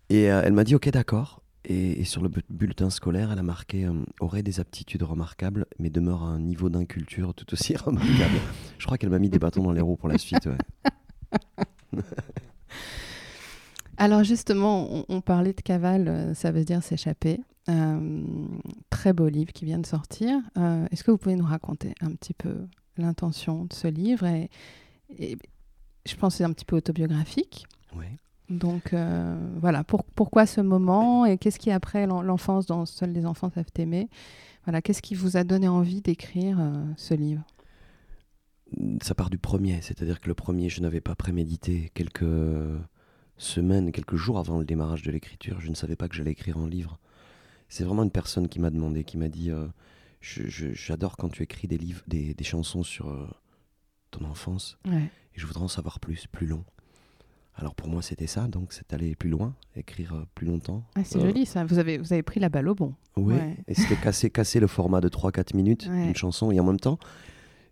Et 0.10 0.32
euh, 0.32 0.42
elle 0.44 0.54
m'a 0.54 0.64
dit 0.64 0.76
ok 0.76 0.90
d'accord. 0.90 1.42
Et, 1.68 2.02
et 2.02 2.04
sur 2.04 2.22
le 2.22 2.30
bu- 2.30 2.44
bulletin 2.50 2.90
scolaire, 2.92 3.32
elle 3.32 3.40
a 3.40 3.44
marqué 3.44 3.86
euh, 3.86 3.94
aurait 4.20 4.44
des 4.44 4.60
aptitudes 4.60 5.02
remarquables, 5.02 5.66
mais 5.80 5.90
demeure 5.90 6.22
à 6.24 6.28
un 6.28 6.40
niveau 6.40 6.70
d'inculture 6.70 7.34
tout 7.34 7.52
aussi 7.54 7.76
remarquable. 7.78 8.38
Je 8.78 8.86
crois 8.86 8.98
qu'elle 9.00 9.10
m'a 9.10 9.18
mis 9.20 9.30
des 9.30 9.40
bâtons 9.40 9.64
dans 9.64 9.72
les 9.72 9.82
roues 9.82 9.96
pour 9.98 10.10
la 10.10 10.18
suite. 10.20 10.46
ouais. 10.46 10.58
Alors 13.98 14.24
justement, 14.24 14.88
on, 14.94 15.06
on 15.08 15.22
parlait 15.22 15.54
de 15.54 15.62
cavale, 15.62 16.08
euh, 16.08 16.34
ça 16.34 16.52
veut 16.52 16.66
dire 16.66 16.84
s'échapper. 16.84 17.40
Euh, 17.70 18.24
très 18.90 19.14
beau 19.14 19.28
livre 19.30 19.52
qui 19.54 19.66
vient 19.66 19.80
de 19.80 19.86
sortir. 19.88 20.38
Euh, 20.58 20.86
Est-ce 20.92 21.04
que 21.04 21.12
vous 21.12 21.18
pouvez 21.18 21.36
nous 21.36 21.46
raconter 21.46 21.96
un 22.02 22.12
petit 22.12 22.34
peu 22.34 22.68
l'intention 22.98 23.66
de 23.66 23.74
ce 23.74 23.88
livre 23.88 24.26
et, 24.26 24.50
et 25.18 25.38
je 26.06 26.16
pense 26.16 26.34
que 26.34 26.38
c'est 26.40 26.44
un 26.44 26.52
petit 26.54 26.66
peu 26.66 26.76
autobiographique. 26.76 27.66
Ouais. 27.96 28.12
Donc 28.50 28.94
euh, 28.94 29.36
voilà, 29.60 29.84
pour- 29.84 30.04
pourquoi 30.04 30.46
ce 30.46 30.62
moment 30.62 31.26
et 31.26 31.38
qu'est-ce 31.38 31.58
qui 31.60 31.72
après 31.72 32.06
l'en- 32.06 32.22
l'enfance 32.22 32.66
dont 32.68 32.86
seuls 32.86 33.12
les 33.12 33.26
enfants 33.26 33.50
savent 33.50 33.66
aimer 33.78 34.08
Voilà, 34.66 34.82
qu'est-ce 34.82 35.02
qui 35.02 35.16
vous 35.16 35.36
a 35.38 35.44
donné 35.44 35.68
envie 35.68 36.02
d'écrire 36.02 36.58
euh, 36.60 36.86
ce 36.98 37.14
livre? 37.16 37.44
Ça 39.02 39.16
part 39.16 39.30
du 39.30 39.38
premier, 39.38 39.82
c'est-à-dire 39.82 40.20
que 40.20 40.28
le 40.28 40.34
premier, 40.36 40.70
je 40.70 40.82
n'avais 40.82 41.02
pas 41.02 41.16
prémédité 41.16 41.92
quelques 41.94 42.26
semaines, 43.38 43.92
quelques 43.92 44.16
jours 44.16 44.40
avant 44.40 44.58
le 44.58 44.66
démarrage 44.66 45.02
de 45.04 45.12
l'écriture. 45.12 45.60
Je 45.62 45.70
ne 45.70 45.76
savais 45.76 45.96
pas 45.96 46.08
que 46.10 46.16
j'allais 46.16 46.32
écrire 46.32 46.58
un 46.58 46.68
livre. 46.68 47.00
C'est 47.70 47.84
vraiment 47.84 48.04
une 48.04 48.12
personne 48.12 48.48
qui 48.48 48.60
m'a 48.60 48.70
demandé, 48.70 49.04
qui 49.04 49.18
m'a 49.18 49.28
dit 49.30 49.50
euh, 49.52 49.68
J'adore 50.22 51.18
quand 51.18 51.30
tu 51.30 51.44
écris 51.44 51.68
des 51.68 51.78
livres, 51.78 52.02
des, 52.08 52.34
des 52.34 52.44
chansons 52.44 52.84
sur 52.84 53.08
ton 54.12 54.26
enfance. 54.26 54.78
Ouais. 54.88 55.04
et 55.36 55.40
je 55.40 55.46
voudrais 55.46 55.64
en 55.64 55.68
savoir 55.68 56.00
plus, 56.00 56.26
plus 56.28 56.48
long. 56.48 56.64
Alors 57.58 57.74
pour 57.74 57.88
moi 57.88 58.02
c'était 58.02 58.28
ça, 58.28 58.48
donc 58.48 58.74
c'est 58.74 58.92
aller 58.94 59.16
plus 59.16 59.30
loin, 59.30 59.56
écrire 59.76 60.14
euh, 60.14 60.26
plus 60.36 60.46
longtemps. 60.46 60.84
Ah, 60.96 61.04
c'est 61.06 61.20
Euh, 61.20 61.22
joli 61.28 61.46
ça, 61.46 61.64
vous 61.64 61.80
avez, 61.80 61.98
vous 61.98 62.12
avez 62.12 62.24
pris 62.24 62.40
la 62.42 62.50
balle 62.50 62.68
au 62.68 62.76
bon. 62.76 62.94
Oui, 63.16 63.34
Ouais. 63.34 63.56
et 63.68 63.74
c'était 63.74 63.96
casser, 63.96 64.30
casser 64.30 64.60
le 64.60 64.68
format 64.68 65.00
de 65.00 65.08
3-4 65.08 65.56
minutes 65.56 65.88
Ouais. 65.90 66.06
d'une 66.06 66.16
chanson. 66.16 66.52
Et 66.52 66.60
en 66.60 66.66
même 66.66 66.80
temps, 66.80 67.00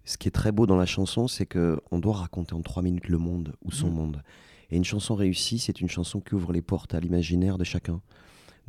ce 0.05 0.17
qui 0.17 0.29
est 0.29 0.31
très 0.31 0.53
beau 0.53 0.65
dans 0.67 0.77
la 0.77 0.85
chanson, 0.85 1.27
c'est 1.27 1.45
que 1.45 1.81
on 1.91 1.99
doit 1.99 2.15
raconter 2.15 2.53
en 2.53 2.61
3 2.61 2.81
minutes 2.81 3.09
le 3.09 3.17
monde 3.17 3.55
ou 3.65 3.71
son 3.71 3.89
Mm. 3.89 3.93
monde. 3.93 4.23
Et 4.71 4.77
une 4.77 4.85
chanson 4.85 5.15
réussie, 5.15 5.59
c'est 5.59 5.81
une 5.81 5.89
chanson 5.89 6.21
qui 6.21 6.33
ouvre 6.33 6.53
les 6.53 6.61
portes 6.61 6.93
à 6.93 6.99
l'imaginaire 7.01 7.57
de 7.57 7.63
chacun. 7.65 7.99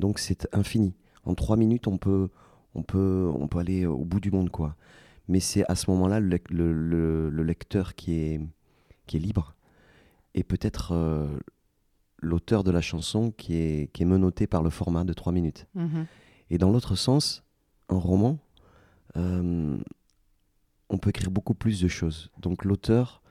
Donc 0.00 0.18
c'est 0.18 0.48
infini. 0.52 0.94
En 1.24 1.34
3 1.36 1.56
minutes, 1.56 1.86
on 1.86 1.96
peut, 1.96 2.28
on, 2.74 2.82
peut, 2.82 3.30
on 3.38 3.46
peut 3.46 3.58
aller 3.60 3.86
au 3.86 4.04
bout 4.04 4.18
du 4.20 4.32
monde, 4.32 4.50
quoi. 4.50 4.74
Mais 5.28 5.38
c'est 5.40 5.64
à 5.70 5.76
ce 5.76 5.88
moment-là 5.92 6.18
le, 6.20 6.38
le- 6.50 6.72
le- 6.72 7.30
le 7.30 7.42
lecteur 7.44 7.94
qui 7.94 8.14
est, 8.14 8.40
qui 9.06 9.16
est 9.16 9.20
libre. 9.20 9.53
Et 10.34 10.42
peut-être 10.44 10.92
euh, 10.92 11.28
l'auteur 12.18 12.64
de 12.64 12.70
la 12.70 12.80
chanson 12.80 13.30
qui 13.30 13.56
est, 13.56 13.92
qui 13.92 14.02
est 14.02 14.06
menotté 14.06 14.46
par 14.46 14.62
le 14.62 14.70
format 14.70 15.04
de 15.04 15.12
3 15.12 15.32
minutes. 15.32 15.66
Mhm. 15.74 16.06
Et 16.50 16.58
dans 16.58 16.70
l'autre 16.70 16.96
sens, 16.96 17.42
un 17.88 17.96
roman, 17.98 18.38
euh, 19.16 19.78
on 20.90 20.98
peut 20.98 21.10
écrire 21.10 21.30
beaucoup 21.30 21.54
plus 21.54 21.80
de 21.80 21.88
choses. 21.88 22.30
Donc 22.38 22.64
l'auteur 22.64 23.22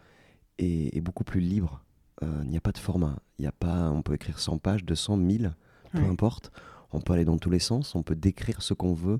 est, 0.59 0.95
est 0.95 1.01
beaucoup 1.01 1.23
plus 1.23 1.39
libre. 1.41 1.83
Euh, 2.23 2.41
Il 2.43 2.49
n'y 2.49 2.57
a 2.57 2.61
pas 2.61 2.71
de 2.71 2.77
format. 2.77 3.17
Il 3.37 3.41
n'y 3.43 3.47
a 3.47 3.51
pas, 3.51 3.89
on 3.91 4.01
peut 4.01 4.13
écrire 4.13 4.39
100 4.39 4.57
pages, 4.59 4.85
200, 4.85 5.17
1000, 5.17 5.55
peu 5.91 5.99
Ouais. 5.99 6.07
importe. 6.07 6.51
On 6.91 7.01
peut 7.01 7.13
aller 7.13 7.25
dans 7.25 7.37
tous 7.37 7.49
les 7.49 7.59
sens. 7.59 7.95
On 7.95 8.03
peut 8.03 8.15
décrire 8.15 8.61
ce 8.61 8.73
qu'on 8.73 8.93
veut 8.93 9.19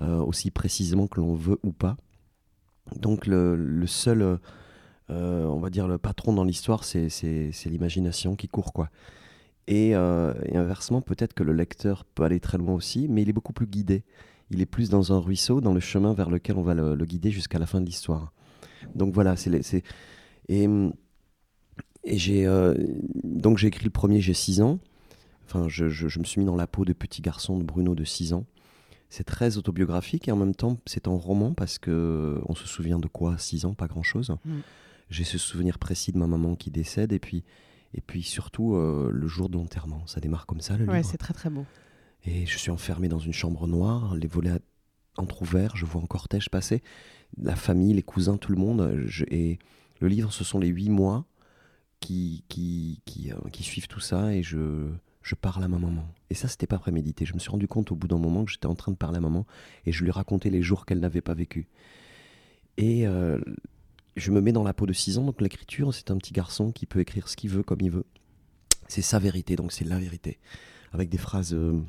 euh, 0.00 0.18
aussi 0.20 0.50
précisément 0.50 1.06
que 1.08 1.20
l'on 1.20 1.34
veut 1.34 1.58
ou 1.62 1.72
pas. 1.72 1.96
Donc 2.96 3.26
le, 3.26 3.56
le 3.56 3.86
seul, 3.86 4.38
euh, 5.10 5.44
on 5.46 5.58
va 5.58 5.70
dire, 5.70 5.88
le 5.88 5.98
patron 5.98 6.32
dans 6.32 6.44
l'histoire, 6.44 6.84
c'est 6.84 7.10
l'imagination 7.66 8.36
qui 8.36 8.48
court, 8.48 8.72
quoi. 8.72 8.90
Et, 9.66 9.94
euh, 9.94 10.32
et 10.46 10.56
inversement, 10.56 11.02
peut-être 11.02 11.34
que 11.34 11.42
le 11.42 11.52
lecteur 11.52 12.04
peut 12.04 12.22
aller 12.22 12.40
très 12.40 12.56
loin 12.56 12.74
aussi, 12.74 13.06
mais 13.08 13.22
il 13.22 13.28
est 13.28 13.34
beaucoup 13.34 13.52
plus 13.52 13.66
guidé. 13.66 14.02
Il 14.50 14.62
est 14.62 14.66
plus 14.66 14.88
dans 14.88 15.12
un 15.12 15.18
ruisseau, 15.18 15.60
dans 15.60 15.74
le 15.74 15.80
chemin 15.80 16.14
vers 16.14 16.30
lequel 16.30 16.56
on 16.56 16.62
va 16.62 16.74
le, 16.74 16.96
guider 17.04 17.30
jusqu'à 17.30 17.58
la 17.58 17.66
fin 17.66 17.80
de 17.80 17.86
l'histoire. 17.86 18.32
Donc 18.94 19.12
voilà, 19.12 19.36
c'est 19.36 19.82
et, 20.48 20.66
j'ai 22.06 22.46
euh, 22.46 22.74
donc 23.22 23.58
j'ai 23.58 23.66
écrit 23.68 23.84
le 23.84 23.90
premier, 23.90 24.22
j'ai 24.22 24.32
6 24.32 24.62
ans. 24.62 24.78
Enfin, 25.44 25.68
je, 25.68 25.84
me 26.18 26.24
suis 26.24 26.40
mis 26.40 26.46
dans 26.46 26.56
la 26.56 26.66
peau 26.66 26.86
de 26.86 26.94
petit 26.94 27.20
garçon 27.20 27.58
de 27.58 27.62
Bruno 27.62 27.94
de 27.94 28.04
6 28.04 28.32
ans. 28.32 28.46
C'est 29.10 29.24
très 29.24 29.58
autobiographique 29.58 30.28
et 30.28 30.32
en 30.32 30.36
même 30.36 30.54
temps, 30.54 30.78
c'est 30.86 31.08
un 31.08 31.16
roman 31.16 31.52
parce 31.52 31.78
que 31.78 32.40
on 32.46 32.54
se 32.54 32.66
souvient 32.66 32.98
de 32.98 33.08
quoi 33.08 33.34
à 33.34 33.38
6 33.38 33.66
ans, 33.66 33.74
pas 33.74 33.86
grand-chose. 33.86 34.34
Mm. 34.44 34.58
J'ai 35.10 35.24
ce 35.24 35.38
souvenir 35.38 35.78
précis 35.78 36.12
de 36.12 36.18
ma 36.18 36.26
maman 36.26 36.54
qui 36.54 36.70
décède 36.70 37.12
et 37.12 37.18
puis, 37.18 37.44
et 37.94 38.00
puis 38.00 38.22
surtout 38.22 38.74
euh, 38.74 39.10
le 39.12 39.26
jour 39.26 39.48
de 39.48 39.56
l'enterrement. 39.56 40.06
Ça 40.06 40.20
démarre 40.20 40.46
comme 40.46 40.60
ça, 40.60 40.76
le 40.76 40.86
Ouais, 40.86 40.98
livre. 40.98 41.08
c'est 41.10 41.16
très 41.18 41.34
très 41.34 41.50
beau. 41.50 41.64
Et 42.24 42.44
je 42.46 42.58
suis 42.58 42.70
enfermé 42.70 43.08
dans 43.08 43.18
une 43.18 43.32
chambre 43.32 43.66
noire, 43.66 44.14
les 44.14 44.26
volets 44.26 44.58
entrouverts, 45.16 45.76
je 45.76 45.86
vois 45.86 46.02
un 46.02 46.06
cortège 46.06 46.48
passer, 46.50 46.82
la 47.38 47.56
famille, 47.56 47.94
les 47.94 48.02
cousins, 48.02 48.36
tout 48.36 48.52
le 48.52 48.58
monde. 48.58 49.02
Je- 49.06 49.24
et 49.30 49.58
le 50.00 50.08
livre, 50.08 50.32
ce 50.32 50.44
sont 50.44 50.58
les 50.58 50.68
huit 50.68 50.90
mois 50.90 51.24
qui, 52.00 52.44
qui, 52.48 53.00
qui, 53.04 53.32
euh, 53.32 53.36
qui 53.52 53.62
suivent 53.62 53.88
tout 53.88 54.00
ça 54.00 54.32
et 54.34 54.42
je, 54.42 54.88
je 55.22 55.34
parle 55.34 55.64
à 55.64 55.68
ma 55.68 55.78
maman. 55.78 56.04
Et 56.30 56.34
ça, 56.34 56.46
c'était 56.48 56.66
pas 56.66 56.78
prémédité. 56.78 57.24
Je 57.24 57.34
me 57.34 57.38
suis 57.38 57.50
rendu 57.50 57.66
compte 57.66 57.90
au 57.92 57.96
bout 57.96 58.06
d'un 58.08 58.18
moment 58.18 58.44
que 58.44 58.50
j'étais 58.52 58.66
en 58.66 58.74
train 58.74 58.92
de 58.92 58.96
parler 58.96 59.16
à 59.18 59.20
maman 59.20 59.46
et 59.86 59.92
je 59.92 60.04
lui 60.04 60.10
racontais 60.10 60.50
les 60.50 60.62
jours 60.62 60.84
qu'elle 60.86 61.00
n'avait 61.00 61.20
pas 61.22 61.34
vécu. 61.34 61.66
Et 62.76 63.06
euh, 63.06 63.40
je 64.18 64.30
me 64.30 64.40
mets 64.40 64.52
dans 64.52 64.64
la 64.64 64.74
peau 64.74 64.86
de 64.86 64.92
6 64.92 65.18
ans, 65.18 65.24
donc 65.24 65.40
l'écriture, 65.40 65.94
c'est 65.94 66.10
un 66.10 66.16
petit 66.16 66.32
garçon 66.32 66.72
qui 66.72 66.86
peut 66.86 67.00
écrire 67.00 67.28
ce 67.28 67.36
qu'il 67.36 67.50
veut, 67.50 67.62
comme 67.62 67.80
il 67.80 67.90
veut. 67.90 68.06
C'est 68.88 69.02
sa 69.02 69.18
vérité, 69.18 69.56
donc 69.56 69.72
c'est 69.72 69.84
la 69.84 69.98
vérité. 69.98 70.38
Avec 70.92 71.08
des 71.08 71.18
phrases 71.18 71.54
euh, 71.54 71.80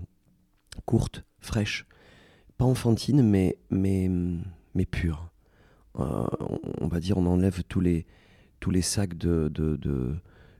courtes, 0.85 1.23
fraîches, 1.39 1.85
pas 2.57 2.65
enfantines, 2.65 3.21
mais, 3.21 3.57
mais, 3.69 4.09
mais 4.75 4.85
pures. 4.85 5.31
Euh, 5.97 6.25
on, 6.81 6.87
va 6.87 6.99
dire, 6.99 7.17
on 7.17 7.25
enlève 7.25 7.63
tous 7.63 7.79
les, 7.79 8.05
tous 8.59 8.71
les 8.71 8.81
sacs 8.81 9.17
de, 9.17 9.49
de, 9.49 10.15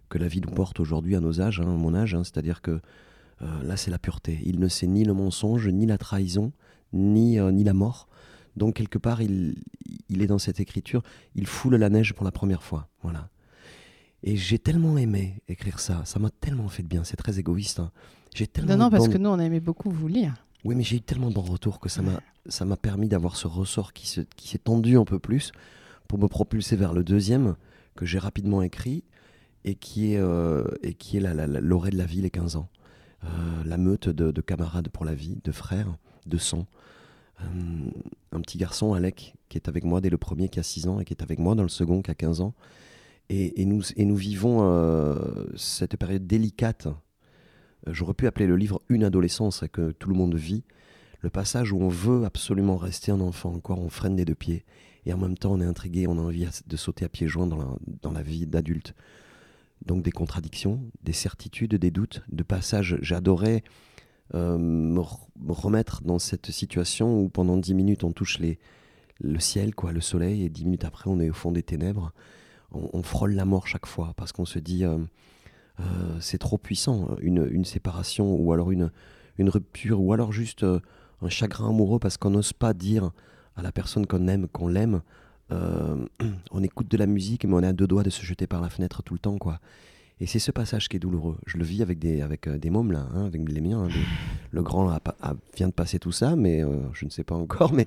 que 0.10 0.18
la 0.18 0.28
vie 0.28 0.42
nous 0.42 0.52
porte 0.52 0.80
aujourd'hui 0.80 1.16
à 1.16 1.20
nos 1.20 1.42
âges, 1.42 1.60
hein, 1.60 1.68
à 1.68 1.78
mon 1.78 1.94
âge. 1.94 2.16
hein. 2.16 2.24
C'est-à-dire 2.24 2.62
que 2.62 2.82
euh, 3.42 3.64
là, 3.64 3.78
c'est 3.78 3.92
la 3.92 4.00
pureté. 4.00 4.40
Il 4.44 4.60
ne 4.60 4.68
sait 4.68 4.88
ni 4.88 5.04
le 5.04 5.14
mensonge, 5.14 5.68
ni 5.68 5.86
la 5.86 5.98
trahison, 5.98 6.52
ni, 6.94 7.40
ni 7.40 7.64
la 7.64 7.74
mort. 7.74 8.09
Donc, 8.56 8.76
quelque 8.76 8.98
part, 8.98 9.22
il, 9.22 9.56
il 10.10 10.22
est 10.22 10.28
dans 10.28 10.40
cette 10.40 10.60
écriture. 10.60 11.02
Il 11.36 11.46
foule 11.48 11.76
la 11.76 11.90
neige 11.90 12.14
pour 12.14 12.26
la 12.26 12.32
première 12.32 12.64
fois. 12.64 12.88
Voilà. 13.04 13.30
Et 14.24 14.36
j'ai 14.36 14.60
tellement 14.60 14.98
aimé 14.98 15.42
écrire 15.48 15.80
ça. 15.80 16.04
Ça 16.06 16.20
m'a 16.20 16.30
tellement 16.30 16.68
fait 16.68 16.84
de 16.84 16.88
bien. 16.88 17.04
C'est 17.04 17.16
très 17.16 17.40
égoïste. 17.40 17.80
hein. 17.80 17.92
J'ai 18.36 18.48
tellement 18.48 18.72
Non, 18.74 18.78
non, 18.86 18.90
parce 18.90 19.06
bon- 19.08 19.14
que 19.14 19.18
nous, 19.18 19.30
on 19.30 19.40
aimait 19.40 19.60
beaucoup 19.62 19.90
vous 19.90 20.08
lire. 20.08 20.46
oui, 20.66 20.76
mais 20.76 20.84
j'ai 20.84 20.98
eu 20.98 21.02
tellement 21.02 21.30
de 21.30 21.36
bons 21.36 21.42
retours 21.42 21.80
que 21.80 21.90
ça 21.90 22.02
m'a 22.02 22.20
ça 22.48 22.66
m'a 22.66 22.78
permis 22.78 23.08
d'avoir 23.08 23.36
ce 23.36 23.48
ressort 23.48 23.94
qui 23.94 24.08
se- 24.08 24.22
qui 24.36 24.48
s'est 24.48 24.58
tendu 24.58 24.98
un 24.98 25.06
peu 25.06 25.20
plus 25.20 25.52
pour 26.08 26.18
me 26.20 26.28
propulser 26.28 26.76
vers 26.76 26.94
le 26.94 27.04
deuxième 27.04 27.56
que 27.96 28.06
j'ai 28.06 28.18
rapidement 28.18 28.62
écrit 28.64 29.04
et 29.66 29.76
qui 29.76 30.14
est 30.14 30.18
euh, 30.18 30.64
et 30.84 30.94
qui 30.96 31.18
est 31.18 31.20
la, 31.20 31.34
la, 31.34 31.48
la- 31.48 31.60
l'orée 31.62 31.92
de 31.92 31.98
la 31.98 32.06
vie 32.06 32.22
les 32.22 32.30
15 32.32 32.56
ans. 32.56 32.70
Euh, 33.24 33.28
la 33.66 33.78
meute 33.78 34.10
de, 34.10 34.32
de 34.32 34.42
camarades 34.42 34.90
pour 34.90 35.06
la 35.06 35.14
vie, 35.14 35.40
de 35.44 35.52
frères, 35.52 35.96
de 36.26 36.38
sang. 36.38 36.66
Euh, 37.42 37.46
un 38.32 38.42
petit 38.42 38.58
garçon, 38.58 38.94
Alec, 38.94 39.36
qui 39.50 39.58
est 39.58 39.68
avec 39.68 39.84
moi 39.84 40.02
dès 40.02 40.10
le 40.10 40.18
premier 40.18 40.50
qui 40.50 40.60
a 40.60 40.64
6 40.64 40.88
ans 40.88 41.00
et 41.00 41.06
qui 41.06 41.14
est 41.14 41.24
avec 41.24 41.40
moi 41.40 41.56
dans 41.56 41.64
le 41.64 41.70
second 41.70 42.02
qui 42.02 42.12
a 42.12 42.16
15 42.16 42.42
ans. 42.42 42.54
Et, 43.32 43.64
nous, 43.66 43.84
et 43.96 44.06
nous 44.06 44.16
vivons 44.16 44.62
euh, 44.64 45.46
cette 45.56 45.98
période 45.98 46.26
délicate. 46.26 46.88
Euh, 47.88 47.94
J'aurais 47.94 48.16
pu 48.16 48.26
appeler 48.26 48.48
le 48.48 48.56
livre 48.56 48.82
Une 48.90 49.04
adolescence 49.04 49.64
que 49.72 49.92
tout 49.92 50.10
le 50.10 50.16
monde 50.16 50.34
vit. 50.34 50.64
Le 51.22 51.30
passage 51.30 51.72
où 51.72 51.80
on 51.80 51.90
veut 51.90 52.26
absolument 52.26 52.78
rester 52.78 53.12
un 53.12 53.20
enfant 53.20 53.54
encore, 53.54 53.80
on 53.80 53.90
freine 53.90 54.16
des 54.16 54.26
deux 54.26 54.36
pieds. 54.36 54.66
Et 55.06 55.14
en 55.14 55.18
même 55.18 55.38
temps, 55.38 55.54
on 55.54 55.62
est 55.62 55.66
intrigué, 55.66 56.08
on 56.08 56.18
a 56.18 56.22
envie 56.22 56.48
de 56.66 56.78
sauter 56.78 57.06
à 57.06 57.10
pieds 57.10 57.28
joints 57.28 57.46
dans 57.46 57.58
la, 57.58 57.68
dans 58.02 58.12
la 58.12 58.24
vie 58.24 58.48
d'adulte. 58.48 58.96
Donc 59.86 60.02
des 60.02 60.12
contradictions, 60.12 60.82
des 61.04 61.14
certitudes, 61.14 61.76
des 61.76 61.92
doutes, 61.92 62.24
de 62.32 62.44
passages. 62.44 62.98
J'adorais 63.02 63.64
euh, 64.36 64.58
me, 64.58 65.00
re- 65.00 65.28
me 65.40 65.52
remettre 65.52 66.02
dans 66.04 66.20
cette 66.20 66.52
situation 66.52 67.22
où 67.22 67.30
pendant 67.30 67.58
dix 67.58 67.74
minutes 67.74 68.04
on 68.04 68.12
touche 68.12 68.40
les, 68.40 68.60
le 69.22 69.40
ciel, 69.40 69.74
quoi, 69.74 69.92
le 69.92 70.02
soleil, 70.02 70.44
et 70.44 70.50
dix 70.50 70.66
minutes 70.66 70.86
après 70.86 71.10
on 71.10 71.20
est 71.20 71.30
au 71.30 71.34
fond 71.34 71.52
des 71.52 71.64
ténèbres. 71.64 72.12
On, 72.72 73.02
frôle 73.02 73.34
la 73.34 73.46
mort 73.46 73.66
chaque 73.66 73.88
fois 73.88 74.14
parce 74.16 74.32
qu'on 74.32 74.46
se 74.46 74.60
dit 74.60 74.86
euh, 74.86 75.00
euh, 75.80 75.84
c'est 76.20 76.38
trop 76.38 76.60
puissant, 76.60 77.16
une, 77.20 77.48
une 77.50 77.66
séparation 77.66 78.36
ou 78.36 78.54
alors 78.54 78.70
une, 78.70 78.92
une 79.40 79.50
rupture 79.50 80.00
ou 80.00 80.14
alors 80.14 80.32
juste 80.32 80.64
un 80.64 81.30
chagrin 81.30 81.70
amoureux 81.70 81.98
parce 81.98 82.18
qu'on 82.18 82.30
n'ose 82.30 82.54
pas 82.54 82.76
dire 82.76 83.10
à 83.56 83.64
la 83.64 83.72
personne 83.72 84.06
qu'on 84.06 84.28
aime 84.28 84.48
qu'on 84.48 84.68
l'aime. 84.68 85.02
On 86.52 86.62
écoute 86.62 86.92
de 86.92 86.98
la 86.98 87.08
musique 87.08 87.44
mais 87.46 87.56
on 87.56 87.64
est 87.64 87.68
à 87.68 87.74
deux 87.74 87.88
doigts 87.88 88.04
de 88.04 88.12
se 88.12 88.24
jeter 88.24 88.46
par 88.46 88.62
la 88.62 88.70
fenêtre 88.70 89.02
tout 89.02 89.16
le 89.16 89.20
temps 89.20 89.40
quoi. 89.40 89.60
Et 90.22 90.26
c'est 90.26 90.40
ce 90.40 90.52
passage 90.52 90.90
qui 90.90 90.98
est 90.98 91.00
douloureux. 91.00 91.38
Je 91.46 91.58
le 91.58 91.64
vis 91.64 91.82
avec 91.82 91.98
des, 91.98 92.22
avec, 92.22 92.48
euh, 92.48 92.58
des 92.58 92.70
mômes 92.70 92.92
là, 92.92 93.08
hein, 93.14 93.26
avec 93.26 93.48
les 93.48 93.62
miens. 93.62 93.84
hein, 93.84 93.88
des- 93.88 93.94
le 94.52 94.62
grand 94.64 94.90
a 94.90 95.00
vient 95.56 95.68
de 95.70 95.74
passer 95.74 95.98
tout 96.00 96.12
ça, 96.12 96.36
mais 96.36 96.62
euh, 96.64 96.82
je 96.94 97.06
ne 97.06 97.10
sais 97.10 97.24
pas 97.24 97.36
encore. 97.36 97.72
Mais 97.74 97.86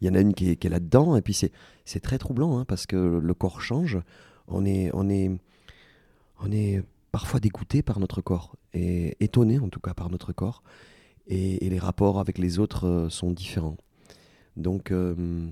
il 0.00 0.06
y 0.06 0.10
en 0.10 0.14
a 0.14 0.20
une 0.20 0.32
qui 0.34 0.48
est, 0.50 0.64
là-dedans. 0.64 1.16
Et 1.16 1.22
puis 1.22 1.34
c'est, 1.34 1.50
c'est 1.84 2.00
très 2.00 2.18
troublant 2.18 2.58
hein, 2.58 2.64
parce 2.64 2.86
que 2.86 2.96
le 2.96 3.34
corps 3.34 3.60
change. 3.60 3.98
On 4.46 4.64
est, 4.64 4.90
on 4.94 5.08
est, 5.10 5.30
on 6.40 6.52
est 6.52 6.82
parfois 7.10 7.40
dégoûté 7.40 7.82
par 7.82 7.98
notre 7.98 8.20
corps 8.20 8.54
et 8.74 9.16
étonné 9.20 9.58
en 9.58 9.68
tout 9.68 9.80
cas 9.80 9.92
par 9.94 10.08
notre 10.08 10.32
corps. 10.32 10.62
Et, 11.26 11.66
et 11.66 11.70
les 11.70 11.78
rapports 11.78 12.20
avec 12.20 12.38
les 12.38 12.58
autres 12.60 12.86
euh, 12.86 13.08
sont 13.08 13.32
différents. 13.32 13.76
Donc 14.56 14.92
euh, 14.92 15.48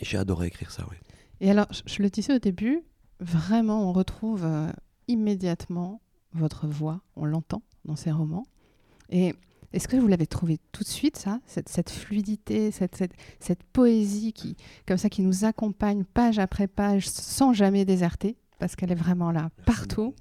j'ai 0.00 0.18
adoré 0.18 0.48
écrire 0.48 0.70
ça. 0.72 0.86
oui. 0.90 0.96
Et 1.40 1.50
alors, 1.50 1.66
je, 1.86 2.02
le 2.02 2.10
disais 2.10 2.34
au 2.34 2.38
début, 2.38 2.82
vraiment, 3.20 3.88
on 3.88 3.92
retrouve 3.92 4.44
immédiatement 5.10 6.00
votre 6.32 6.66
voix, 6.66 7.00
on 7.16 7.24
l'entend 7.24 7.62
dans 7.84 7.96
ces 7.96 8.12
romans. 8.12 8.46
Et 9.10 9.34
est-ce 9.72 9.88
que 9.88 9.96
vous 9.96 10.06
l'avez 10.08 10.26
trouvé 10.26 10.58
tout 10.72 10.82
de 10.84 10.88
suite, 10.88 11.16
ça, 11.16 11.40
cette, 11.46 11.68
cette 11.68 11.90
fluidité, 11.90 12.70
cette, 12.70 12.96
cette, 12.96 13.12
cette 13.40 13.62
poésie 13.64 14.32
qui, 14.32 14.56
comme 14.86 14.96
ça, 14.98 15.08
qui 15.08 15.22
nous 15.22 15.44
accompagne 15.44 16.04
page 16.04 16.38
après 16.38 16.66
page 16.68 17.08
sans 17.08 17.52
jamais 17.52 17.84
déserter, 17.84 18.36
parce 18.58 18.76
qu'elle 18.76 18.92
est 18.92 19.02
vraiment 19.06 19.32
là, 19.32 19.50
partout? 19.66 20.14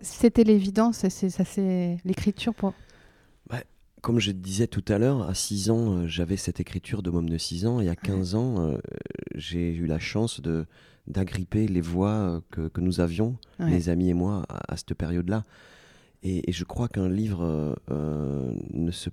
C'était 0.00 0.42
l'évidence, 0.44 1.06
c'est- 1.08 1.30
ça 1.30 1.44
c'est 1.44 1.98
l'écriture 2.04 2.54
pour. 2.54 2.72
Comme 4.04 4.20
je 4.20 4.32
disais 4.32 4.66
tout 4.66 4.84
à 4.88 4.98
l'heure, 4.98 5.22
à 5.26 5.32
6 5.32 5.70
ans, 5.70 5.96
euh, 5.96 6.06
j'avais 6.06 6.36
cette 6.36 6.60
écriture 6.60 7.02
de 7.02 7.08
môme 7.08 7.26
de 7.30 7.38
6 7.38 7.64
ans, 7.64 7.80
et 7.80 7.88
à 7.88 7.96
15 7.96 8.34
ans, 8.34 8.54
euh, 8.58 8.76
j'ai 9.34 9.72
eu 9.74 9.86
la 9.86 9.98
chance 9.98 10.40
de 10.42 10.66
d'agripper 11.06 11.66
les 11.68 11.80
voix 11.80 12.10
euh, 12.10 12.40
que, 12.50 12.68
que 12.68 12.80
nous 12.82 13.00
avions, 13.00 13.38
Ouais. 13.58 13.70
mes 13.70 13.88
amis 13.88 14.10
et 14.10 14.14
moi, 14.14 14.44
à, 14.50 14.72
à 14.74 14.76
cette 14.76 14.92
période-là. 14.92 15.44
Et, 16.22 16.48
et 16.50 16.52
je 16.52 16.64
crois 16.64 16.88
qu'un 16.88 17.08
livre, 17.08 17.76
euh, 17.90 18.52
ne 18.74 18.90
se, 18.90 19.08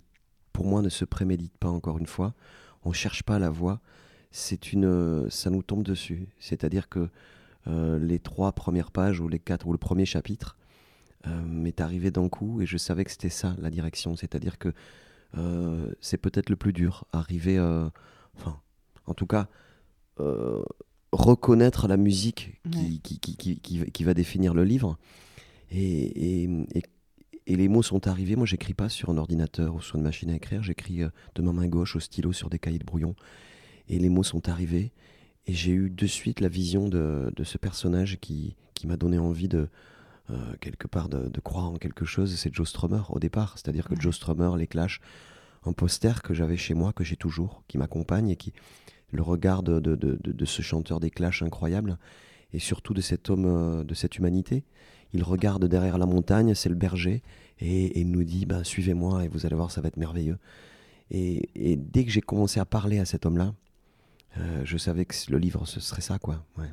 pour 0.51 0.65
moi, 0.65 0.81
ne 0.81 0.89
se 0.89 1.05
prémédite 1.05 1.57
pas, 1.57 1.69
encore 1.69 1.98
une 1.98 2.05
fois. 2.05 2.33
On 2.83 2.89
ne 2.89 2.93
cherche 2.93 3.24
pas 3.24 3.39
la 3.39 3.50
voix. 3.50 3.79
C'est 4.31 4.74
une, 4.74 5.29
ça 5.29 5.50
nous 5.50 5.63
tombe 5.63 5.83
dessus. 5.83 6.27
C'est-à-dire 6.39 6.89
que 6.89 7.07
euh, 7.67 7.98
les 7.98 8.19
trois 8.19 8.51
premières 8.53 8.91
pages, 8.91 9.19
ou 9.21 9.27
les 9.29 9.39
quatre, 9.39 9.67
ou 9.67 9.71
le 9.74 9.77
premier 9.77 10.05
chapitre, 10.05 10.57
m'est 11.45 11.81
arrivé 11.81 12.11
d'un 12.11 12.29
coup, 12.29 12.61
et 12.61 12.65
je 12.65 12.77
savais 12.77 13.03
que 13.05 13.11
c'était 13.11 13.29
ça, 13.29 13.55
la 13.59 13.69
direction. 13.69 14.15
C'est-à-dire 14.15 14.57
que 14.57 14.73
euh, 15.37 15.91
c'est 16.01 16.17
peut-être 16.17 16.49
le 16.49 16.55
plus 16.55 16.73
dur, 16.73 17.05
arriver, 17.13 17.57
euh, 17.57 17.87
enfin, 18.37 18.59
en 19.05 19.13
tout 19.13 19.27
cas, 19.27 19.47
euh, 20.19 20.63
reconnaître 21.11 21.87
la 21.87 21.97
musique 21.97 22.59
qui, 22.71 22.77
Ouais. 22.79 22.99
qui, 23.03 23.19
qui, 23.19 23.59
qui, 23.91 24.03
va- 24.03 24.13
définir 24.13 24.53
le 24.53 24.63
livre. 24.63 24.97
Et, 25.71 26.43
et, 26.43 26.49
et- 26.75 26.83
et 27.47 27.55
les 27.55 27.67
mots 27.67 27.81
sont 27.81 28.07
arrivés. 28.07 28.35
Moi, 28.35 28.45
j'écris 28.45 28.73
pas 28.75 28.87
sur 28.87 29.09
un 29.09 29.17
ordinateur 29.17 29.73
ou 29.75 29.81
sur 29.81 29.95
une 29.97 30.03
machine 30.03 30.29
à 30.29 30.35
écrire. 30.35 30.61
J'écris 30.63 31.01
euh, 31.01 31.09
de 31.35 31.41
ma 31.41 31.51
main 31.51 31.67
gauche 31.67 31.95
au 31.95 31.99
stylo 31.99 32.31
sur 32.33 32.49
des 32.49 32.59
cahiers 32.59 32.77
de 32.79 32.85
brouillon. 32.85 33.15
Et 33.89 33.97
les 33.99 34.09
mots 34.09 34.23
sont 34.23 34.47
arrivés. 34.47 34.91
Et 35.47 35.53
j'ai 35.53 35.71
eu 35.71 35.89
de 35.89 36.05
suite 36.05 36.39
la 36.39 36.49
vision 36.49 36.87
de, 36.87 37.31
de 37.35 37.43
ce 37.43 37.57
personnage 37.57 38.19
qui, 38.21 38.55
qui 38.75 38.85
m'a 38.85 38.95
donné 38.95 39.17
envie 39.17 39.47
de, 39.47 39.69
euh, 40.29 40.53
quelque 40.59 40.87
part, 40.87 41.09
de, 41.09 41.27
de 41.27 41.39
croire 41.39 41.65
en 41.69 41.77
quelque 41.77 42.05
chose. 42.05 42.35
C'est 42.35 42.53
Joe 42.53 42.67
Strummer 42.67 43.03
au 43.09 43.19
départ. 43.19 43.57
C'est-à-dire 43.57 43.85
que 43.87 43.95
Ouais. 43.95 44.01
Joe 44.01 44.15
Strummer, 44.15 44.55
les 44.57 44.67
Clash, 44.67 45.01
un 45.65 45.73
poster 45.73 46.21
que 46.21 46.33
j'avais 46.33 46.57
chez 46.57 46.73
moi, 46.73 46.93
que 46.93 47.03
j'ai 47.03 47.15
toujours, 47.15 47.63
qui 47.67 47.77
m'accompagne 47.77 48.29
et 48.29 48.35
qui, 48.35 48.53
le 49.11 49.21
regard 49.21 49.63
de, 49.63 49.79
de, 49.79 50.45
ce 50.45 50.61
chanteur 50.61 50.99
des 50.99 51.09
Clash 51.11 51.41
incroyable 51.43 51.97
et 52.53 52.59
surtout 52.59 52.93
de 52.93 53.01
cet 53.01 53.29
homme, 53.29 53.45
euh, 53.45 53.83
de 53.83 53.93
cette 53.93 54.17
humanité. 54.17 54.63
Il 55.13 55.23
regarde 55.23 55.65
derrière 55.65 55.97
la 55.97 56.05
montagne, 56.05 56.53
c'est 56.55 56.69
le 56.69 56.75
berger, 56.75 57.21
et, 57.59 57.85
et 57.85 58.01
il 58.01 58.11
nous 58.11 58.23
dit 58.23 58.45
ben, 58.45 58.63
Suivez-moi 58.63 59.25
et 59.25 59.27
vous 59.27 59.45
allez 59.45 59.55
voir, 59.55 59.71
ça 59.71 59.81
va 59.81 59.89
être 59.89 59.97
merveilleux. 59.97 60.37
Et, 61.09 61.49
et 61.55 61.75
dès 61.75 62.05
que 62.05 62.11
j'ai 62.11 62.21
commencé 62.21 62.59
à 62.59 62.65
parler 62.65 62.99
à 62.99 63.05
cet 63.05 63.25
homme-là, 63.25 63.53
euh, 64.37 64.61
je 64.63 64.77
savais 64.77 65.03
que 65.05 65.13
le 65.29 65.37
livre, 65.37 65.65
ce 65.67 65.81
serait 65.81 66.01
ça, 66.01 66.17
quoi. 66.19 66.45
Ouais. 66.57 66.71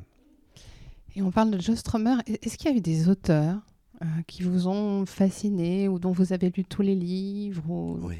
Et 1.15 1.21
on 1.21 1.31
parle 1.31 1.51
de 1.51 1.59
Joe 1.59 1.77
Strummer. 1.77 2.15
Est-ce 2.27 2.57
qu'il 2.57 2.69
y 2.71 2.73
a 2.73 2.77
eu 2.77 2.81
des 2.81 3.09
auteurs 3.09 3.59
euh, 4.01 4.05
qui 4.27 4.43
vous 4.43 4.67
ont 4.67 5.05
fasciné 5.05 5.87
ou 5.87 5.99
dont 5.99 6.11
vous 6.11 6.33
avez 6.33 6.49
lu 6.55 6.63
tous 6.63 6.81
les 6.81 6.95
livres 6.95 7.69
ou... 7.69 7.99
Oui. 8.01 8.15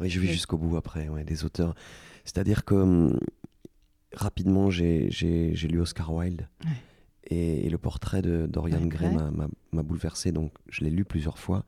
Oui, 0.00 0.08
je 0.10 0.20
vais 0.20 0.28
jusqu'au 0.28 0.58
bout 0.58 0.76
après, 0.76 1.08
ouais, 1.08 1.24
des 1.24 1.44
auteurs. 1.44 1.74
C'est-à-dire 2.24 2.64
que 2.64 2.74
hum, 2.74 3.18
rapidement, 4.14 4.70
j'ai 4.70 5.08
lu 5.68 5.80
Oscar 5.80 6.12
Wilde. 6.12 6.48
Ouais. 6.64 6.70
Et, 7.30 7.66
et 7.66 7.70
le 7.70 7.78
portrait 7.78 8.22
de 8.22 8.46
Dorian 8.46 8.80
Ouais, 8.82 8.88
Gray 8.88 9.14
m'a- 9.72 9.82
bouleversé, 9.82 10.32
donc 10.32 10.52
je 10.68 10.84
l'ai 10.84 10.90
lu 10.90 11.04
plusieurs 11.04 11.38
fois. 11.38 11.64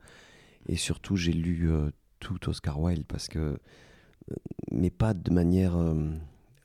Et 0.67 0.75
surtout, 0.75 1.15
j'ai 1.17 1.33
lu 1.33 1.69
euh, 1.69 1.89
tout 2.19 2.49
Oscar 2.49 2.79
Wilde, 2.79 3.05
parce 3.07 3.27
que, 3.27 3.39
euh, 3.39 4.35
mais 4.71 4.89
pas 4.89 5.13
de 5.13 5.31
manière 5.31 5.75
euh, 5.77 6.09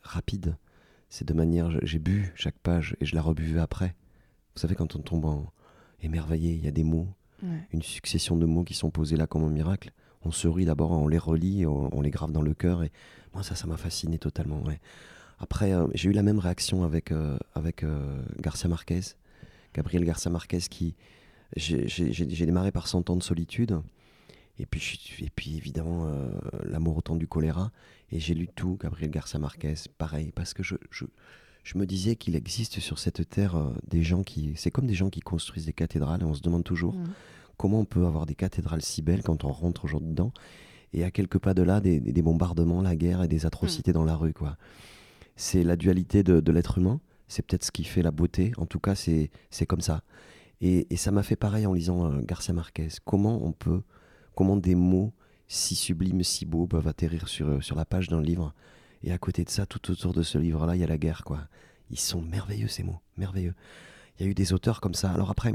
rapide. 0.03 0.57
C'est 1.09 1.27
de 1.27 1.33
manière, 1.35 1.71
j'ai 1.85 1.99
bu 1.99 2.33
chaque 2.35 2.59
page 2.59 2.97
et 3.01 3.05
je 3.07 3.15
la 3.15 3.23
rebuvais 3.23 3.61
après. 3.61 3.95
Vous 4.55 4.61
savez, 4.61 4.75
quand 4.75 4.97
on 4.97 5.01
tombe 5.01 5.25
en 5.25 5.53
émerveillé, 6.03 6.53
il 6.55 6.65
y 6.65 6.69
a 6.69 6.73
des 6.73 6.85
mots, 6.85 7.09
Ouais. 7.43 7.69
une 7.73 7.83
succession 7.83 8.35
de 8.37 8.47
mots 8.47 8.65
qui 8.65 8.73
sont 8.73 8.91
posés 8.91 9.17
là 9.17 9.27
comme 9.27 9.45
un 9.45 9.51
miracle. 9.51 9.93
On 10.25 10.31
se 10.31 10.49
rit 10.49 10.65
d'abord, 10.65 10.93
on 10.93 11.07
les 11.07 11.19
relit, 11.19 11.67
on, 11.67 11.95
on 11.95 12.01
les 12.01 12.11
grave 12.11 12.33
dans 12.33 12.41
le 12.43 12.55
cœur. 12.55 12.83
Et 12.83 12.91
moi, 13.35 13.43
ça, 13.43 13.55
ça 13.55 13.67
m'a 13.67 13.77
fasciné 13.77 14.19
totalement. 14.19 14.63
ouais. 14.65 14.81
Après, 15.39 15.73
euh, 15.75 15.87
j'ai 15.95 16.09
eu 16.09 16.13
la 16.13 16.23
même 16.23 16.39
réaction 16.39 16.83
avec, 16.83 17.13
euh, 17.13 17.39
avec 17.55 17.83
euh, 17.85 18.23
Garcia 18.41 18.71
Marquez, 18.71 19.01
Gabriel 19.75 20.05
Garcia 20.05 20.31
Marquez, 20.31 20.61
qui. 20.61 20.95
J'ai 21.57 22.47
démarré 22.47 22.73
par 22.73 22.89
100 22.89 23.11
ans 23.11 23.17
de 23.17 23.23
solitude. 23.23 23.81
Et 24.59 24.67
puis, 24.67 24.99
et 25.21 25.31
puis 25.31 25.57
évidemment, 25.57 26.07
euh, 26.07 26.31
L'amour 26.65 26.97
au 26.97 27.01
temps 27.03 27.17
du 27.17 27.27
choléra. 27.27 27.73
Et 28.11 28.19
j'ai 28.21 28.35
lu 28.35 28.49
tout, 28.55 28.79
Gabriel 28.81 29.11
Garcia 29.11 29.39
Marquez, 29.39 29.75
pareil, 29.99 30.33
parce 30.35 30.55
que 30.55 30.63
je, 30.63 30.77
je, 30.91 31.05
je 31.65 31.77
me 31.79 31.85
disais 31.87 32.17
qu'il 32.17 32.37
existe 32.37 32.81
sur 32.81 32.99
cette 32.99 33.29
terre 33.29 33.57
euh, 33.57 33.73
des 33.89 34.03
gens 34.03 34.23
qui. 34.23 34.53
C'est 34.57 34.71
comme 34.71 34.87
des 34.87 34.95
gens 34.95 35.11
qui 35.11 35.21
construisent 35.21 35.67
des 35.67 35.73
cathédrales, 35.73 36.23
et 36.23 36.25
on 36.25 36.35
se 36.35 36.41
demande 36.43 36.65
toujours 36.65 36.95
Mhm. 36.95 37.07
comment 37.59 37.81
on 37.81 37.85
peut 37.85 38.07
avoir 38.07 38.25
des 38.27 38.35
cathédrales 38.35 38.83
si 38.83 39.03
belles 39.03 39.23
quand 39.23 39.45
on 39.45 39.53
rentre 39.53 39.85
aujourd'hui 39.85 40.11
dedans 40.11 40.33
et 40.93 41.05
à 41.05 41.11
quelques 41.11 41.39
pas 41.39 41.53
de 41.53 41.63
là 41.63 41.81
des, 41.81 41.99
des- 42.01 42.23
bombardements, 42.23 42.81
la 42.81 42.95
guerre 42.97 43.23
et 43.23 43.29
des 43.29 43.45
atrocités 43.45 43.93
dans 43.93 44.05
la 44.05 44.15
rue 44.15 44.33
quoi. 44.33 44.57
C'est 45.35 45.65
la 45.65 45.77
dualité 45.77 46.23
de, 46.23 46.41
de 46.41 46.53
l'être 46.53 46.79
humain, 46.79 47.01
c'est 47.29 47.45
peut-être 47.45 47.65
ce 47.65 47.73
qui 47.73 47.85
fait 47.85 48.03
la 48.03 48.11
beauté, 48.13 48.53
en 48.57 48.67
tout 48.67 48.79
cas 48.79 48.95
c'est 48.95 49.31
c'est 49.51 49.67
comme 49.67 49.81
ça. 49.83 50.03
Et, 50.63 50.87
et 50.91 50.97
ça 50.97 51.11
m'a 51.11 51.23
fait 51.23 51.37
pareil 51.37 51.67
en 51.67 51.75
lisant 51.75 52.07
euh, 52.11 52.21
Garcia 52.23 52.55
Marquez. 52.55 52.89
Comment 53.05 53.45
on 53.45 53.53
peut, 53.53 53.83
comment 54.37 54.57
des 54.57 54.77
mots 54.77 55.13
si 55.49 55.75
sublimes, 55.75 56.23
si 56.23 56.47
beaux 56.47 56.69
peuvent 56.69 56.87
atterrir 56.87 57.27
sur, 57.27 57.49
euh, 57.49 57.61
sur 57.61 57.75
la 57.75 57.85
page 57.85 58.09
d'un 58.09 58.23
livre 58.23 58.55
et 59.03 59.11
à 59.13 59.19
côté 59.19 59.43
de 59.45 59.51
ça, 59.51 59.67
tout 59.67 59.91
autour 59.91 60.13
de 60.13 60.23
ce 60.23 60.39
livre-là, 60.39 60.77
il 60.77 60.81
y 60.81 60.85
a 60.85 60.87
la 60.87 60.99
guerre 60.99 61.25
quoi. 61.25 61.49
Ils 61.91 61.99
sont 61.99 62.23
merveilleux 62.23 62.69
ces 62.69 62.83
mots, 62.85 63.01
merveilleux. 63.17 63.55
Il 64.19 64.25
y 64.25 64.29
a 64.29 64.31
eu 64.31 64.35
des 64.35 64.53
auteurs 64.53 64.81
comme 64.81 64.95
ça. 64.95 65.11
Alors 65.11 65.31
après, 65.31 65.55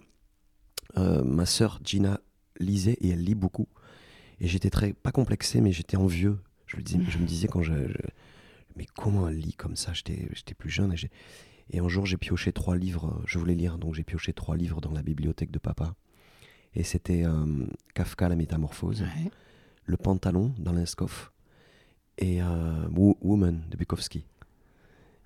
euh, 0.97 1.23
ma 1.23 1.45
sœur 1.45 1.79
Gina 1.83 2.19
lisait 2.59 2.97
et 3.01 3.09
elle 3.09 3.23
lit 3.23 3.35
beaucoup. 3.35 3.67
Et 4.39 4.47
j'étais 4.47 4.69
très, 4.69 4.93
pas 4.93 5.11
complexé, 5.11 5.61
mais 5.61 5.71
j'étais 5.71 5.97
envieux. 5.97 6.39
Je, 6.67 6.77
je 6.77 7.17
me 7.17 7.25
disais 7.25 7.47
quand 7.47 7.63
je, 7.63 7.73
Mais 8.75 8.85
comment 8.95 9.27
elle 9.27 9.37
lit 9.39 9.53
comme 9.53 9.75
ça? 9.75 9.93
J'étais 9.93 10.53
plus 10.57 10.69
jeune. 10.69 10.93
Et, 10.93 11.75
et 11.75 11.79
un 11.79 11.87
jour, 11.89 12.05
j'ai 12.05 12.17
pioché 12.17 12.51
trois 12.53 12.77
livres. 12.77 13.21
Je 13.25 13.39
voulais 13.39 13.55
lire, 13.55 13.77
donc 13.77 13.95
j'ai 13.95 14.03
pioché 14.03 14.33
trois 14.33 14.55
livres 14.55 14.81
dans 14.81 14.91
la 14.91 15.03
bibliothèque 15.03 15.51
de 15.51 15.59
papa. 15.59 15.95
Et 16.75 16.83
c'était 16.83 17.23
euh, 17.25 17.65
Kafka, 17.93 18.29
la 18.29 18.35
métamorphose, 18.35 19.01
Ouais. 19.01 19.31
Le 19.85 19.97
pantalon 19.97 20.53
dans 20.59 20.71
l'Inskoff 20.71 21.31
et 22.17 22.41
euh, 22.41 22.87
Wo- 22.95 23.17
Woman 23.21 23.61
de 23.69 23.75
Bukowski. 23.77 24.23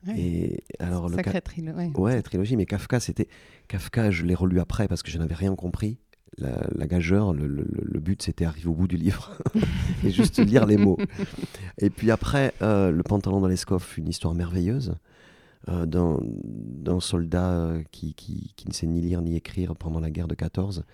Ouais. 0.08 0.20
Et 0.20 0.64
alors, 0.80 1.10
le, 1.10 1.16
Sacré 1.16 1.40
trilo- 1.40 1.74
ouais. 1.76 1.92
Ouais, 1.96 2.22
trilogie, 2.22 2.56
mais 2.56 2.66
Kafka, 2.66 3.00
c'était. 3.00 3.28
Kafka, 3.68 4.12
je 4.12 4.24
l'ai 4.24 4.34
relu 4.36 4.60
après 4.60 4.88
parce 4.88 5.04
que 5.04 5.12
je 5.12 5.18
n'avais 5.18 5.36
rien 5.36 5.56
compris. 5.56 5.98
La, 6.38 6.66
la 6.74 6.88
gageure, 6.88 7.34
le, 7.34 7.48
le- 7.48 7.68
le 7.70 8.00
but, 8.00 8.22
c'était 8.22 8.46
arriver 8.46 8.68
au 8.68 8.74
bout 8.74 8.88
du 8.88 8.98
livre 8.98 9.38
et 10.04 10.10
juste 10.12 10.40
lire 10.40 10.66
les 10.66 10.78
mots. 10.78 10.98
Et 11.78 11.90
puis 11.90 12.12
après, 12.12 12.54
euh, 12.62 12.92
Le 12.92 13.04
pantalon 13.04 13.40
dans 13.42 13.48
l'escoffe, 13.48 13.98
une 13.98 14.08
histoire 14.10 14.34
merveilleuse 14.36 14.96
euh, 15.70 15.86
d'un 15.86 17.00
soldat 17.00 17.74
qui, 17.92 18.14
qui, 18.16 18.54
qui 18.56 18.68
ne 18.68 18.74
sait 18.74 18.88
ni 18.88 19.02
lire 19.02 19.22
ni 19.22 19.36
écrire 19.36 19.76
pendant 19.76 20.00
la 20.00 20.10
guerre 20.10 20.28
de 20.28 20.36
14. 20.36 20.86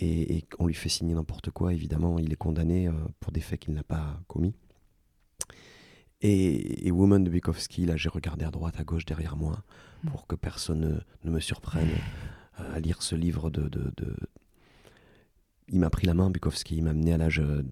Et, 0.00 0.36
et 0.36 0.44
on 0.58 0.66
lui 0.66 0.74
fait 0.74 0.88
signer 0.88 1.14
n'importe 1.14 1.50
quoi, 1.50 1.72
évidemment. 1.72 2.18
Il 2.18 2.32
est 2.32 2.36
condamné 2.36 2.86
euh, 2.88 2.92
pour 3.20 3.32
des 3.32 3.40
faits 3.40 3.60
qu'il 3.60 3.74
n'a 3.74 3.82
pas 3.82 4.20
commis. 4.28 4.54
Et, 6.20 6.86
et 6.86 6.90
Woman 6.90 7.22
de 7.22 7.30
Bukowski, 7.30 7.86
là, 7.86 7.96
j'ai 7.96 8.08
regardé 8.08 8.44
à 8.44 8.50
droite, 8.50 8.78
à 8.78 8.84
gauche, 8.84 9.04
derrière 9.04 9.36
moi, 9.36 9.62
pour 10.10 10.26
que 10.26 10.34
personne 10.36 10.80
ne, 10.80 10.98
ne 11.24 11.30
me 11.34 11.40
surprenne 11.40 11.90
euh, 12.60 12.74
à 12.74 12.80
lire 12.80 13.02
ce 13.02 13.14
livre 13.14 13.50
de. 13.50 13.68
de- 13.68 13.92
de- 13.96 14.16
Il 15.68 15.80
m'a 15.80 15.90
pris 15.90 16.06
la 16.06 16.14
main, 16.14 16.30
Bukowski, 16.30 16.76
il 16.76 16.84
m'a 16.84 16.90
amené 16.90 17.12
à 17.12 17.18
l'âge 17.18 17.40
euh, 17.40 17.62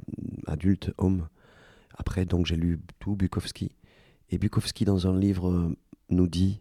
adulte, 0.47 0.93
homme. 0.99 1.29
Après, 1.97 2.25
donc, 2.27 2.47
j'ai 2.47 2.57
lu 2.57 2.81
tout 2.99 3.17
Bukowski. 3.17 3.73
Et 4.31 4.39
Bukowski, 4.39 4.85
dans 4.85 5.07
un 5.07 5.19
livre, 5.19 5.73
nous 6.11 6.27
dit 6.29 6.61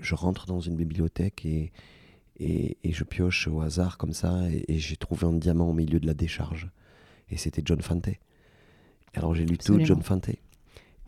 je 0.00 0.14
rentre 0.14 0.46
dans 0.46 0.60
une 0.60 0.76
bibliothèque 0.76 1.44
et, 1.44 1.72
et, 2.40 2.76
et 2.82 2.92
je 2.92 3.04
pioche 3.04 3.46
au 3.46 3.60
hasard 3.60 3.98
comme 3.98 4.12
ça, 4.12 4.50
et, 4.50 4.64
et 4.68 4.78
j'ai 4.78 4.96
trouvé 4.96 5.26
un 5.26 5.34
diamant 5.34 5.68
au 5.70 5.74
milieu 5.74 6.00
de 6.00 6.06
la 6.06 6.14
décharge. 6.14 6.68
Et 7.28 7.36
c'était 7.36 7.62
John 7.64 7.80
Fante. 7.80 8.08
Alors, 9.14 9.34
j'ai 9.34 9.44
lu 9.44 9.56
tout. 9.58 9.78
John 9.84 10.02
Fante. 10.02 10.30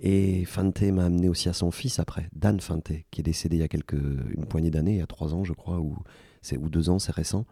Et 0.05 0.45
Fante 0.45 0.83
m'a 0.83 1.05
amené 1.05 1.29
aussi 1.29 1.49
à 1.49 1.53
son 1.53 1.71
fils 1.71 1.99
après, 1.99 2.29
Dan 2.33 2.61
Fante, 2.61 2.93
qui 3.11 3.21
est 3.21 3.25
décédé 3.25 3.57
il 3.57 3.61
y 3.61 3.63
a 3.63 3.69
quelques, 3.69 3.93
une 3.95 4.47
poignée 4.47 4.71
d'années, 4.71 4.93
il 4.93 4.99
y 4.99 5.03
a 5.03 5.07
trois 5.07 5.35
ans, 5.35 5.45
je 5.45 5.53
crois, 5.53 5.79
ou, 5.81 5.97
c'est, 6.41 6.57
ou 6.57 6.69
deux 6.69 6.89
ans, 6.91 6.99
c'est 6.99 7.13
récent. 7.13 7.47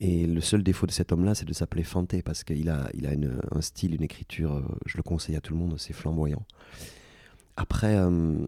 Et 0.00 0.26
le 0.26 0.40
seul 0.40 0.62
défaut 0.62 0.86
de 0.86 0.92
cet 0.92 1.12
homme-là, 1.12 1.34
c'est 1.34 1.46
de 1.46 1.52
s'appeler 1.54 1.82
Fante, 1.84 2.20
parce 2.22 2.44
qu'il 2.44 2.68
a, 2.68 2.90
il 2.94 3.06
a 3.06 3.14
une- 3.14 3.40
un 3.50 3.60
style, 3.62 3.94
une 3.94 4.02
écriture, 4.02 4.52
euh, 4.54 4.62
je 4.86 4.96
le 4.98 5.02
conseille 5.02 5.36
à 5.36 5.40
tout 5.40 5.54
le 5.54 5.58
monde, 5.60 5.76
c'est 5.78 5.94
flamboyant. 5.94 6.44
Après, 7.56 7.96
euh, 7.96 8.46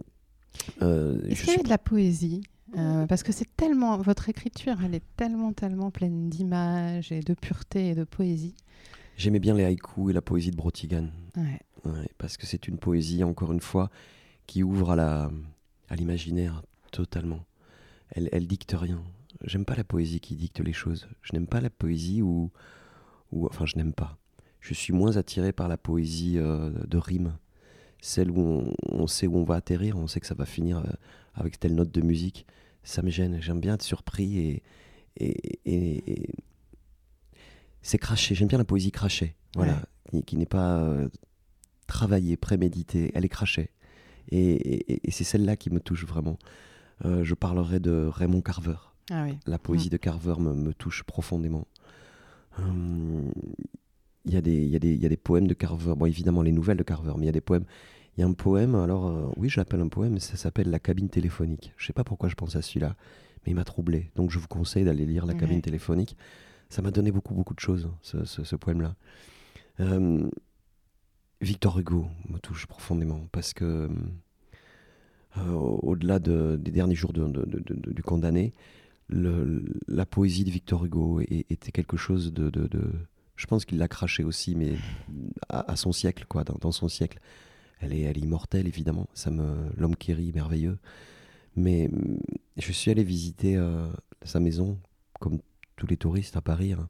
euh, 0.82 1.18
Est-ce 1.22 1.22
je 1.22 1.28
qu'il 1.28 1.32
y 1.32 1.36
suis- 1.36 1.50
avait 1.52 1.62
de 1.64 1.68
la 1.68 1.78
poésie 1.78 2.42
Euh, 2.76 3.06
Parce 3.06 3.22
que 3.22 3.32
c'est 3.32 3.48
tellement. 3.56 3.96
Votre 3.98 4.28
écriture, 4.28 4.76
elle 4.84 4.94
est 4.94 5.04
tellement, 5.16 5.52
tellement 5.52 5.90
pleine 5.90 6.28
d'images 6.28 7.12
et 7.12 7.20
de 7.20 7.34
pureté 7.34 7.90
et 7.90 7.94
de 7.94 8.04
poésie. 8.04 8.54
j'aimais 9.16 9.38
bien 9.38 9.54
les 9.54 9.64
haïkus 9.64 10.10
et 10.10 10.12
la 10.12 10.20
poésie 10.20 10.50
de 10.50 10.56
Brotigan. 10.56 11.08
Ouais. 11.36 11.60
Ouais, 11.84 12.08
parce 12.18 12.36
que 12.36 12.44
c'est 12.46 12.66
une 12.68 12.78
poésie, 12.78 13.22
encore 13.24 13.52
une 13.52 13.60
fois, 13.60 13.90
qui 14.46 14.62
ouvre 14.62 14.90
à 14.92 14.96
la 14.96 15.30
à 15.88 15.94
l'imaginaire 15.94 16.62
totalement. 16.90 17.44
Elle, 18.10 18.28
elle 18.32 18.46
dicte 18.48 18.74
rien. 18.76 19.02
J'aime 19.44 19.64
pas 19.64 19.76
la 19.76 19.84
poésie 19.84 20.18
qui 20.20 20.34
dicte 20.34 20.60
les 20.60 20.72
choses. 20.72 21.06
Je 21.22 21.32
n'aime 21.34 21.46
pas 21.46 21.60
la 21.60 21.70
poésie 21.70 22.22
où, 22.22 22.50
où 23.30 23.46
enfin, 23.46 23.66
je 23.66 23.76
n'aime 23.76 23.92
pas. 23.92 24.18
Je 24.60 24.74
suis 24.74 24.92
moins 24.92 25.16
attiré 25.16 25.52
par 25.52 25.68
la 25.68 25.76
poésie 25.76 26.38
euh, 26.38 26.70
de 26.88 26.98
rime, 26.98 27.36
celle 28.00 28.30
où 28.30 28.40
on, 28.40 28.74
on 28.92 29.06
sait 29.06 29.26
où 29.26 29.36
on 29.38 29.44
va 29.44 29.56
atterrir, 29.56 29.96
on 29.96 30.06
sait 30.06 30.20
que 30.20 30.26
ça 30.26 30.34
va 30.34 30.46
finir 30.46 30.78
euh, 30.78 30.82
avec 31.34 31.58
telle 31.58 31.74
note 31.74 31.90
de 31.90 32.00
musique. 32.00 32.46
Ça 32.82 33.02
me 33.02 33.10
gêne. 33.10 33.40
J'aime 33.40 33.60
bien 33.60 33.74
être 33.74 33.82
surpris 33.82 34.38
et, 34.38 34.62
et, 35.18 35.58
et- 35.64 36.12
et- 36.12 36.30
c'est 37.82 37.98
craché. 37.98 38.34
J'aime 38.34 38.48
bien 38.48 38.58
la 38.58 38.64
poésie 38.64 38.90
crachée, 38.90 39.34
voilà, 39.54 39.74
Ouais. 40.12 40.20
qui, 40.20 40.22
qui 40.24 40.36
n'est 40.36 40.46
pas 40.46 40.78
euh, 40.80 41.08
travaillée, 41.86 42.36
préméditée. 42.36 43.12
Elle 43.14 43.24
est 43.24 43.28
crachée. 43.28 43.70
Et, 44.32 45.00
c'est 45.10 45.22
celle-là 45.24 45.56
qui 45.56 45.70
me 45.70 45.78
touche 45.80 46.04
vraiment. 46.04 46.36
Euh, 47.04 47.22
je 47.24 47.34
parlerai 47.34 47.78
de 47.78 48.06
Raymond 48.12 48.40
Carver. 48.40 48.76
Ah 49.10 49.24
oui. 49.24 49.38
La 49.46 49.58
poésie 49.58 49.88
de 49.88 49.96
Carver 49.96 50.34
me, 50.40 50.52
me 50.54 50.74
touche 50.74 51.04
profondément. 51.04 51.66
Hum, 52.58 53.30
Il 54.26 54.34
y, 54.34 54.36
a 54.36 54.40
des- 54.40 54.56
il 54.64 54.68
y, 54.70 54.76
a 54.76 54.78
des- 54.80 54.92
il 54.94 55.00
y 55.02 55.06
a 55.06 55.08
des 55.08 55.16
poèmes 55.16 55.46
de 55.46 55.54
Carver, 55.54 55.94
bon 55.96 56.06
évidemment 56.06 56.42
les 56.42 56.52
nouvelles 56.52 56.76
de 56.76 56.82
Carver, 56.82 57.12
mais 57.16 57.22
il 57.24 57.26
y 57.26 57.30
a 57.30 57.32
des 57.32 57.40
poèmes. 57.40 57.64
Il 58.16 58.20
y 58.20 58.24
a 58.24 58.26
un 58.26 58.32
poème, 58.32 58.74
alors 58.74 59.06
euh, 59.06 59.28
oui 59.36 59.48
je 59.48 59.60
l'appelle 59.60 59.80
un 59.80 59.88
poème, 59.88 60.18
ça 60.18 60.36
s'appelle 60.36 60.68
La 60.70 60.78
cabine 60.80 61.08
téléphonique. 61.08 61.72
Je 61.76 61.86
sais 61.86 61.92
pas 61.92 62.02
pourquoi 62.04 62.28
je 62.28 62.34
pense 62.34 62.56
à 62.56 62.62
celui-là, 62.62 62.96
mais 63.44 63.52
il 63.52 63.54
m'a 63.54 63.64
troublé. 63.64 64.10
Donc 64.16 64.30
je 64.30 64.38
vous 64.38 64.48
conseille 64.48 64.84
d'aller 64.84 65.06
lire 65.06 65.26
La 65.26 65.34
cabine 65.34 65.60
téléphonique. 65.62 66.16
Ça 66.70 66.82
m'a 66.82 66.90
donné 66.90 67.12
beaucoup 67.12 67.34
beaucoup 67.34 67.54
de 67.54 67.60
choses, 67.60 67.88
ce, 68.02 68.24
ce- 68.24 68.42
ce 68.42 68.56
poème-là. 68.56 68.96
Euh, 69.80 70.28
Victor 71.40 71.78
Hugo 71.78 72.06
me 72.28 72.38
touche 72.38 72.66
profondément 72.66 73.28
parce 73.30 73.52
que 73.52 73.88
euh, 75.38 75.52
au-delà 75.52 76.18
de- 76.18 76.58
des 76.60 76.70
derniers 76.72 76.94
jours 76.94 77.12
de- 77.12 77.28
du 77.92 78.02
condamné, 78.02 78.54
le- 79.08 79.62
la 79.86 80.06
poésie 80.06 80.44
de 80.44 80.50
Victor 80.50 80.84
Hugo 80.84 81.20
était 81.20 81.70
quelque 81.72 81.96
chose 81.98 82.32
de- 82.32 82.50
je 83.36 83.46
pense 83.46 83.64
qu'il 83.64 83.78
l'a 83.78 83.88
craché 83.88 84.24
aussi, 84.24 84.54
mais 84.54 84.76
à, 85.48 85.76
son 85.76 85.92
siècle, 85.92 86.24
quoi, 86.28 86.44
dans, 86.44 86.72
son 86.72 86.88
siècle. 86.88 87.20
Elle 87.80 87.92
est, 87.92 88.00
elle 88.00 88.16
est 88.16 88.22
immortelle, 88.22 88.66
évidemment. 88.66 89.08
Ça 89.12 89.30
me, 89.30 89.70
l'homme 89.76 89.96
qui 89.96 90.14
rit, 90.14 90.32
merveilleux. 90.32 90.78
Mais 91.54 91.88
hum, 91.88 92.18
je 92.56 92.72
suis 92.72 92.90
allé 92.90 93.04
visiter 93.04 93.56
euh, 93.56 93.88
sa 94.22 94.40
maison, 94.40 94.78
comme 95.20 95.38
tous 95.76 95.86
les 95.86 95.96
touristes 95.96 96.36
à 96.36 96.40
Paris. 96.40 96.72
hein. 96.72 96.88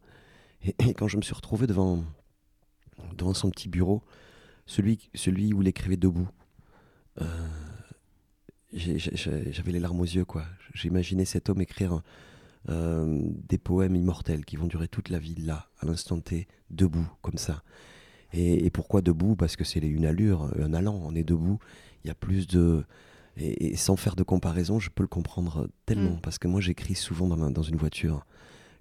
Et, 0.78 0.94
quand 0.94 1.08
je 1.08 1.16
me 1.16 1.22
suis 1.22 1.34
retrouvé 1.34 1.66
devant, 1.66 2.04
devant 3.16 3.34
son 3.34 3.50
petit 3.50 3.68
bureau, 3.68 4.02
celui, 4.66 5.10
celui 5.14 5.52
où 5.52 5.62
il 5.62 5.68
écrivait 5.68 5.96
debout, 5.96 6.28
euh, 7.20 7.48
j'avais 8.72 9.72
les 9.72 9.80
larmes 9.80 10.00
aux 10.00 10.04
yeux, 10.04 10.24
quoi. 10.24 10.44
J'imaginais 10.74 11.24
cet 11.24 11.48
homme 11.48 11.60
écrire 11.60 12.02
euh, 12.68 13.20
des 13.48 13.58
poèmes 13.58 13.94
immortels 13.96 14.44
qui 14.44 14.56
vont 14.56 14.66
durer 14.66 14.88
toute 14.88 15.08
la 15.08 15.18
vie, 15.18 15.34
là, 15.36 15.68
à 15.80 15.86
l'instant 15.86 16.20
T, 16.20 16.48
debout, 16.70 17.08
comme 17.22 17.38
ça. 17.38 17.62
Et, 18.32 18.66
et 18.66 18.70
pourquoi 18.70 19.02
debout? 19.02 19.36
Parce 19.36 19.56
que 19.56 19.64
c'est 19.64 19.78
une 19.80 20.04
allure, 20.04 20.50
un 20.60 20.74
allant. 20.74 21.00
On 21.04 21.14
est 21.14 21.24
debout, 21.24 21.58
il 22.04 22.08
y 22.08 22.10
a 22.10 22.14
plus 22.14 22.46
de. 22.46 22.84
Et, 23.36 23.68
et 23.68 23.76
sans 23.76 23.96
faire 23.96 24.16
de 24.16 24.22
comparaison, 24.22 24.78
je 24.80 24.90
peux 24.90 25.02
le 25.04 25.08
comprendre 25.08 25.68
tellement. 25.84 26.16
Mm. 26.16 26.20
Parce 26.22 26.38
que 26.38 26.48
moi, 26.48 26.60
j'écris 26.60 26.94
souvent 26.94 27.28
dans, 27.28 27.36
ma- 27.36 27.50
dans 27.50 27.62
une 27.62 27.76
voiture, 27.76 28.26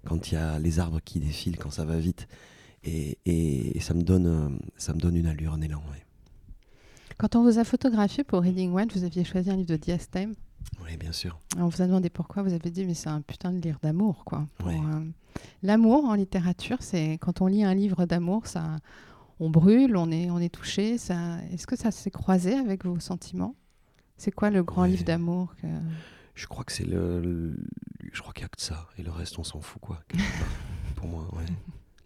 quand 0.06 0.30
il 0.30 0.34
y 0.34 0.38
a 0.38 0.58
les 0.58 0.78
arbres 0.78 1.00
qui 1.04 1.20
défilent, 1.20 1.58
quand 1.58 1.70
ça 1.70 1.84
va 1.84 1.98
vite. 1.98 2.26
Et, 2.84 3.18
et- 3.26 3.78
ça, 3.80 3.94
me 3.94 4.02
donne, 4.02 4.26
euh, 4.26 4.48
ça 4.76 4.94
me 4.94 4.98
donne 4.98 5.16
une 5.16 5.26
allure, 5.26 5.52
un 5.52 5.60
élan. 5.60 5.82
ouais. 5.92 6.04
Quand 7.18 7.36
on 7.36 7.42
vous 7.42 7.58
a 7.58 7.64
photographié 7.64 8.24
pour 8.24 8.42
Reading 8.42 8.72
One, 8.74 8.88
vous 8.94 9.04
aviez 9.04 9.24
choisi 9.24 9.50
un 9.50 9.56
livre 9.56 9.68
de 9.70 9.76
Diastème. 9.76 10.34
Oui, 10.84 10.96
bien 10.96 11.12
sûr. 11.12 11.38
On 11.58 11.68
vous 11.68 11.82
a 11.82 11.86
demandé 11.86 12.10
pourquoi, 12.10 12.42
vous 12.42 12.52
avez 12.52 12.70
dit 12.70 12.84
mais 12.84 12.94
c'est 12.94 13.08
un 13.08 13.20
putain 13.22 13.52
de 13.52 13.60
livre 13.60 13.78
d'amour 13.82 14.24
quoi. 14.24 14.46
Ouais. 14.64 14.76
euh, 14.76 15.04
L'amour 15.62 16.04
en 16.06 16.14
littérature, 16.14 16.78
c'est 16.80 17.18
quand 17.18 17.40
on 17.42 17.46
lit 17.46 17.64
un 17.64 17.74
livre 17.74 18.06
d'amour, 18.06 18.46
ça, 18.46 18.76
on 19.40 19.50
brûle, 19.50 19.96
on 19.96 20.10
est, 20.10 20.30
on 20.30 20.38
est 20.38 20.48
touché. 20.54 20.96
Ça, 20.96 21.38
est-ce 21.52 21.66
que 21.66 21.76
ça 21.76 21.90
s'est 21.90 22.10
croisé 22.10 22.54
avec 22.54 22.84
vos 22.84 22.98
sentiments? 23.00 23.54
C'est 24.16 24.30
quoi 24.30 24.48
le 24.50 24.62
grand 24.62 24.82
Ouais. 24.82 24.88
livre 24.88 25.04
d'amour 25.04 25.54
que... 25.56 25.66
Je 26.34 26.46
crois 26.46 26.64
que 26.64 26.72
c'est 26.72 26.86
le, 26.86 27.20
le- 27.20 27.56
Je 28.12 28.20
crois 28.22 28.32
qu'il 28.32 28.42
n'y 28.42 28.46
a 28.46 28.48
que 28.48 28.62
ça. 28.62 28.88
Et 28.98 29.02
le 29.02 29.10
reste, 29.10 29.38
on 29.38 29.44
s'en 29.44 29.60
fout, 29.60 29.80
quoi. 29.82 30.00
Pour 30.96 31.06
moi, 31.08 31.28
ouais. 31.34 31.44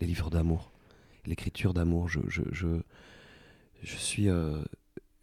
Les 0.01 0.07
livres 0.09 0.31
d'amour. 0.31 0.73
L'écriture 1.27 1.73
d'amour. 1.75 2.09
Je, 2.09 2.21
je, 2.29 2.43
je, 2.51 2.81
je 3.83 3.97
suis, 3.97 4.29
euh, 4.29 4.61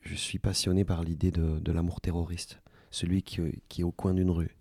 je 0.01 0.15
suis 0.15 0.39
passionné 0.39 0.85
par 0.85 1.03
l'idée 1.03 1.31
de, 1.31 1.59
de 1.59 1.71
l'amour 1.73 1.99
terroriste. 1.99 2.59
Celui 2.91 3.21
qui, 3.21 3.41
qui 3.69 3.81
est 3.81 3.83
au 3.83 3.91
coin 3.91 4.13
d'une 4.13 4.29
rue. 4.29 4.55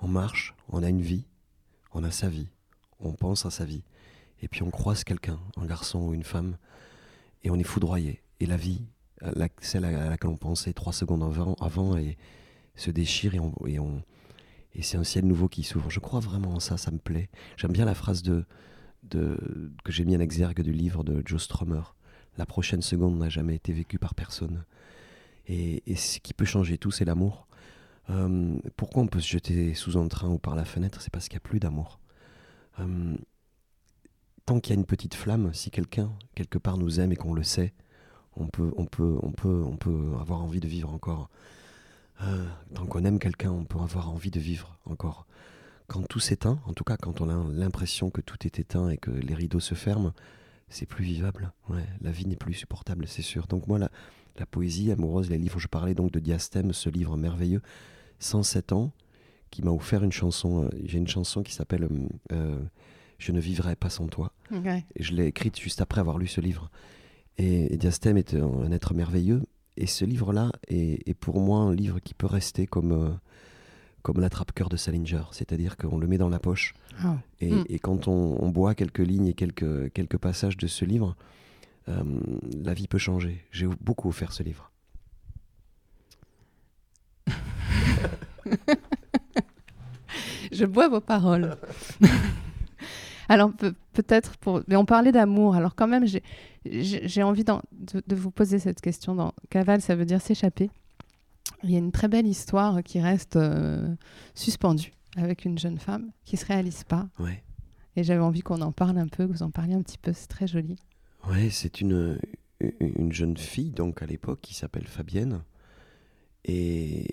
On 0.00 0.08
marche, 0.08 0.54
on 0.68 0.82
a 0.82 0.88
une 0.88 1.00
vie, 1.00 1.26
on 1.92 2.04
a 2.04 2.10
sa 2.10 2.28
vie, 2.28 2.48
on 3.00 3.12
pense 3.12 3.46
à 3.46 3.50
sa 3.50 3.64
vie. 3.64 3.82
Et 4.42 4.48
puis 4.48 4.62
on 4.62 4.70
croise 4.70 5.04
quelqu'un, 5.04 5.38
un 5.56 5.66
garçon 5.66 6.00
ou 6.00 6.14
une 6.14 6.24
femme, 6.24 6.56
et 7.44 7.50
on 7.50 7.56
est 7.58 7.62
foudroyé. 7.64 8.20
Et 8.40 8.46
la 8.46 8.56
vie, 8.56 8.82
la- 9.20 9.48
celle 9.60 9.84
à 9.84 10.10
laquelle 10.10 10.30
on 10.30 10.36
pensait 10.36 10.72
trois 10.72 10.92
secondes 10.92 11.22
avant, 11.22 11.54
avant 11.60 11.96
et, 11.96 12.16
se 12.74 12.90
déchire 12.90 13.34
et, 13.34 13.38
on, 13.40 13.52
et, 13.66 13.78
on- 13.78 14.02
et 14.74 14.82
c'est 14.82 14.96
un 14.96 15.04
ciel 15.04 15.26
nouveau 15.26 15.48
qui 15.48 15.62
s'ouvre. 15.62 15.90
Je 15.90 16.00
crois 16.00 16.20
vraiment 16.20 16.54
en 16.54 16.60
ça, 16.60 16.76
ça 16.76 16.90
me 16.90 16.98
plaît. 16.98 17.28
J'aime 17.56 17.72
bien 17.72 17.84
la 17.84 17.94
phrase 17.94 18.22
de, 18.22 18.44
de, 19.04 19.38
que 19.84 19.92
j'ai 19.92 20.04
mis 20.04 20.16
en 20.16 20.20
exergue 20.20 20.62
du 20.62 20.72
livre 20.72 21.04
de 21.04 21.22
Joe 21.24 21.40
Strummer. 21.42 21.82
La 22.38 22.46
prochaine 22.46 22.82
seconde 22.82 23.18
n'a 23.18 23.28
jamais 23.28 23.54
été 23.54 23.72
vécue 23.72 23.98
par 23.98 24.14
personne. 24.14 24.64
Et, 25.46 25.82
et 25.86 25.96
ce 25.96 26.18
qui 26.18 26.32
peut 26.34 26.44
changer 26.46 26.78
tout, 26.78 26.90
c'est 26.90 27.04
l'amour. 27.04 27.46
Euh, 28.10 28.56
pourquoi 28.76 29.02
on 29.02 29.06
peut 29.06 29.20
se 29.20 29.28
jeter 29.28 29.74
sous 29.74 29.96
un 29.96 30.08
train 30.08 30.28
ou 30.28 30.38
par 30.38 30.54
la 30.54 30.64
fenêtre? 30.64 31.00
C'est 31.00 31.12
parce 31.12 31.28
qu'il 31.28 31.36
n'y 31.36 31.42
a 31.44 31.48
plus 31.48 31.60
d'amour. 31.60 32.00
Euh, 32.80 33.16
tant 34.46 34.60
qu'il 34.60 34.74
y 34.74 34.76
a 34.76 34.80
une 34.80 34.86
petite 34.86 35.14
flamme, 35.14 35.52
si 35.54 35.70
quelqu'un, 35.70 36.12
quelque 36.34 36.58
part, 36.58 36.78
nous 36.78 37.00
aime 37.00 37.12
et 37.12 37.16
qu'on 37.16 37.34
le 37.34 37.42
sait, 37.42 37.72
on 38.36 38.48
peut, 38.48 38.72
on, 38.76 38.86
peut, 38.86 39.18
on, 39.22 39.30
peut, 39.30 39.62
on 39.66 39.76
peut 39.76 40.12
avoir 40.20 40.42
envie 40.42 40.60
de 40.60 40.68
vivre 40.68 40.92
encore. 40.92 41.28
Euh, 42.22 42.46
tant 42.74 42.86
qu'on 42.86 43.04
aime 43.04 43.18
quelqu'un, 43.18 43.50
on 43.50 43.64
peut 43.64 43.78
avoir 43.78 44.10
envie 44.10 44.30
de 44.30 44.40
vivre 44.40 44.78
encore. 44.84 45.26
Quand 45.86 46.02
tout 46.08 46.20
s'éteint, 46.20 46.60
en 46.66 46.72
tout 46.72 46.84
cas 46.84 46.96
quand 46.96 47.20
on 47.20 47.28
a 47.28 47.52
l'impression 47.52 48.10
que 48.10 48.20
tout 48.20 48.46
est 48.46 48.58
éteint 48.58 48.88
et 48.88 48.96
que 48.96 49.10
les 49.10 49.34
rideaux 49.34 49.60
se 49.60 49.74
ferment, 49.74 50.12
c'est 50.68 50.86
plus 50.86 51.04
vivable. 51.04 51.52
Ouais, 51.68 51.84
la 52.00 52.10
vie 52.10 52.26
n'est 52.26 52.36
plus 52.36 52.54
supportable, 52.54 53.06
c'est 53.06 53.22
sûr. 53.22 53.46
Donc 53.46 53.66
moi, 53.66 53.78
la, 53.78 53.90
la 54.38 54.46
poésie 54.46 54.90
amoureuse, 54.90 55.28
les 55.28 55.38
livres, 55.38 55.58
je 55.58 55.68
parlais 55.68 55.94
donc 55.94 56.10
de 56.10 56.20
Diastème, 56.20 56.72
ce 56.72 56.88
livre 56.88 57.16
merveilleux, 57.16 57.60
107 58.22 58.72
ans, 58.72 58.92
qui 59.50 59.62
m'a 59.62 59.70
offert 59.70 60.02
une 60.04 60.12
chanson. 60.12 60.64
euh, 60.64 60.68
J'ai 60.84 60.98
une 60.98 61.08
chanson 61.08 61.42
qui 61.42 61.52
s'appelle 61.52 61.84
euh, 61.84 61.88
euh, 62.32 62.58
Je 63.18 63.32
ne 63.32 63.40
vivrai 63.40 63.76
pas 63.76 63.90
sans 63.90 64.06
toi. 64.08 64.32
Et 64.96 65.02
je 65.02 65.12
l'ai 65.14 65.26
écrite 65.26 65.58
juste 65.58 65.80
après 65.80 66.00
avoir 66.00 66.18
lu 66.18 66.26
ce 66.26 66.40
livre. 66.40 66.70
Et, 67.38 67.72
et 67.72 67.76
Diastème 67.76 68.16
est 68.16 68.34
un, 68.34 68.44
un 68.46 68.72
être 68.72 68.94
merveilleux. 68.94 69.42
Et 69.76 69.86
ce 69.86 70.04
livre-là 70.04 70.52
est, 70.68 71.08
est 71.08 71.14
pour 71.14 71.40
moi 71.40 71.60
un 71.60 71.74
livre 71.74 71.98
qui 72.00 72.12
peut 72.14 72.26
rester 72.26 72.66
comme, 72.66 72.92
euh, 72.92 73.10
comme 74.02 74.20
l'attrape-cœur 74.20 74.68
de 74.68 74.76
Salinger. 74.76 75.22
C'est-à-dire 75.32 75.76
qu'on 75.78 75.98
le 75.98 76.06
met 76.06 76.18
dans 76.18 76.28
la 76.28 76.38
poche. 76.38 76.74
Ah. 77.02 77.16
Et, 77.40 77.50
Mm. 77.52 77.64
et 77.68 77.78
quand 77.78 78.08
on, 78.08 78.36
on 78.42 78.48
boit 78.50 78.74
quelques 78.74 78.98
lignes 78.98 79.28
et 79.28 79.34
quelques, 79.34 79.92
quelques 79.92 80.18
passages 80.18 80.56
de 80.58 80.66
ce 80.66 80.84
livre, 80.84 81.16
euh, 81.88 82.02
la 82.64 82.74
vie 82.74 82.86
peut 82.88 82.98
changer. 82.98 83.44
J'ai 83.50 83.66
beaucoup 83.80 84.08
offert 84.08 84.32
ce 84.32 84.42
livre. 84.42 84.70
Je 90.52 90.64
bois 90.66 90.88
vos 90.88 91.00
paroles. 91.00 91.56
alors 93.28 93.52
pe- 93.52 93.72
peut-être 93.92 94.36
pour... 94.36 94.62
Mais 94.68 94.76
on 94.76 94.84
parlait 94.84 95.12
d'amour. 95.12 95.54
Alors 95.54 95.74
quand 95.74 95.88
même, 95.88 96.04
j'ai- 96.06 97.22
envie 97.22 97.44
de, 97.44 97.52
de 98.06 98.14
vous 98.14 98.30
poser 98.30 98.58
cette 98.58 98.80
question. 98.80 99.14
Dans 99.14 99.32
Cavale, 99.50 99.80
ça 99.80 99.96
veut 99.96 100.04
dire 100.04 100.20
s'échapper. 100.20 100.70
Il 101.62 101.70
y 101.70 101.76
a 101.76 101.78
une 101.78 101.92
très 101.92 102.08
belle 102.08 102.26
histoire 102.26 102.82
qui 102.82 103.00
reste 103.00 103.36
euh, 103.36 103.94
suspendue 104.34 104.92
avec 105.16 105.44
une 105.44 105.58
jeune 105.58 105.78
femme 105.78 106.10
qui 106.24 106.36
se 106.36 106.44
réalise 106.46 106.84
pas. 106.84 107.08
Ouais. 107.18 107.42
Et 107.96 108.04
j'avais 108.04 108.22
envie 108.22 108.40
qu'on 108.42 108.60
en 108.62 108.72
parle 108.72 108.98
un 108.98 109.08
peu, 109.08 109.26
que 109.26 109.32
vous 109.32 109.42
en 109.42 109.50
parliez 109.50 109.74
un 109.74 109.82
petit 109.82 109.98
peu. 109.98 110.12
C'est 110.12 110.28
très 110.28 110.46
joli. 110.46 110.76
Ouais, 111.28 111.50
c'est 111.50 111.80
une, 111.80 112.18
une 112.80 113.12
jeune 113.12 113.36
fille, 113.36 113.70
donc 113.70 114.02
à 114.02 114.06
l'époque, 114.06 114.40
qui 114.42 114.54
s'appelle 114.54 114.86
Fabienne. 114.86 115.42
Et, 116.44 117.06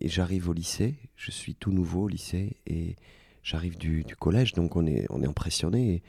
et 0.00 0.08
j'arrive 0.08 0.48
au 0.48 0.52
lycée, 0.52 0.96
je 1.16 1.30
suis 1.30 1.54
tout 1.54 1.72
nouveau 1.72 2.04
au 2.04 2.08
lycée, 2.08 2.56
et 2.66 2.96
j'arrive 3.42 3.76
du, 3.76 4.04
collège, 4.18 4.52
donc 4.52 4.76
on 4.76 4.86
est, 4.86 5.06
on 5.10 5.22
est 5.22 5.26
impressionné. 5.26 6.02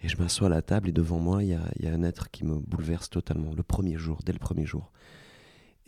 Et, 0.00 0.08
je 0.08 0.16
m'assois 0.16 0.46
à 0.46 0.50
la 0.50 0.62
table, 0.62 0.88
et 0.88 0.92
devant 0.92 1.18
moi, 1.18 1.42
il 1.42 1.48
y 1.48 1.54
a, 1.54 1.92
un 1.92 2.02
être 2.04 2.30
qui 2.30 2.44
me 2.44 2.58
bouleverse 2.58 3.10
totalement, 3.10 3.52
le 3.52 3.62
premier 3.64 3.96
jour, 3.96 4.20
dès 4.24 4.32
le 4.32 4.38
premier 4.38 4.64
jour. 4.64 4.92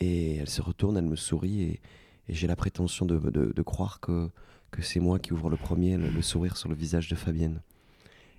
Et 0.01 0.37
elle 0.37 0.49
se 0.49 0.61
retourne, 0.63 0.97
elle 0.97 1.05
me 1.05 1.17
sourit, 1.17 1.63
et, 1.63 1.81
j'ai 2.29 2.47
la 2.47 2.57
prétention 2.57 3.07
de, 3.07 3.63
croire 3.63 4.01
que, 4.01 4.31
que 4.71 4.83
c'est 4.83 5.01
moi 5.01 5.19
qui 5.19 5.33
ouvre 5.33 5.51
le 5.51 5.57
premier, 5.57 5.97
le, 5.97 6.23
sourire 6.23 6.57
sur 6.57 6.69
le 6.69 6.77
visage 6.77 7.09
de 7.09 7.17
Fabienne. 7.17 7.61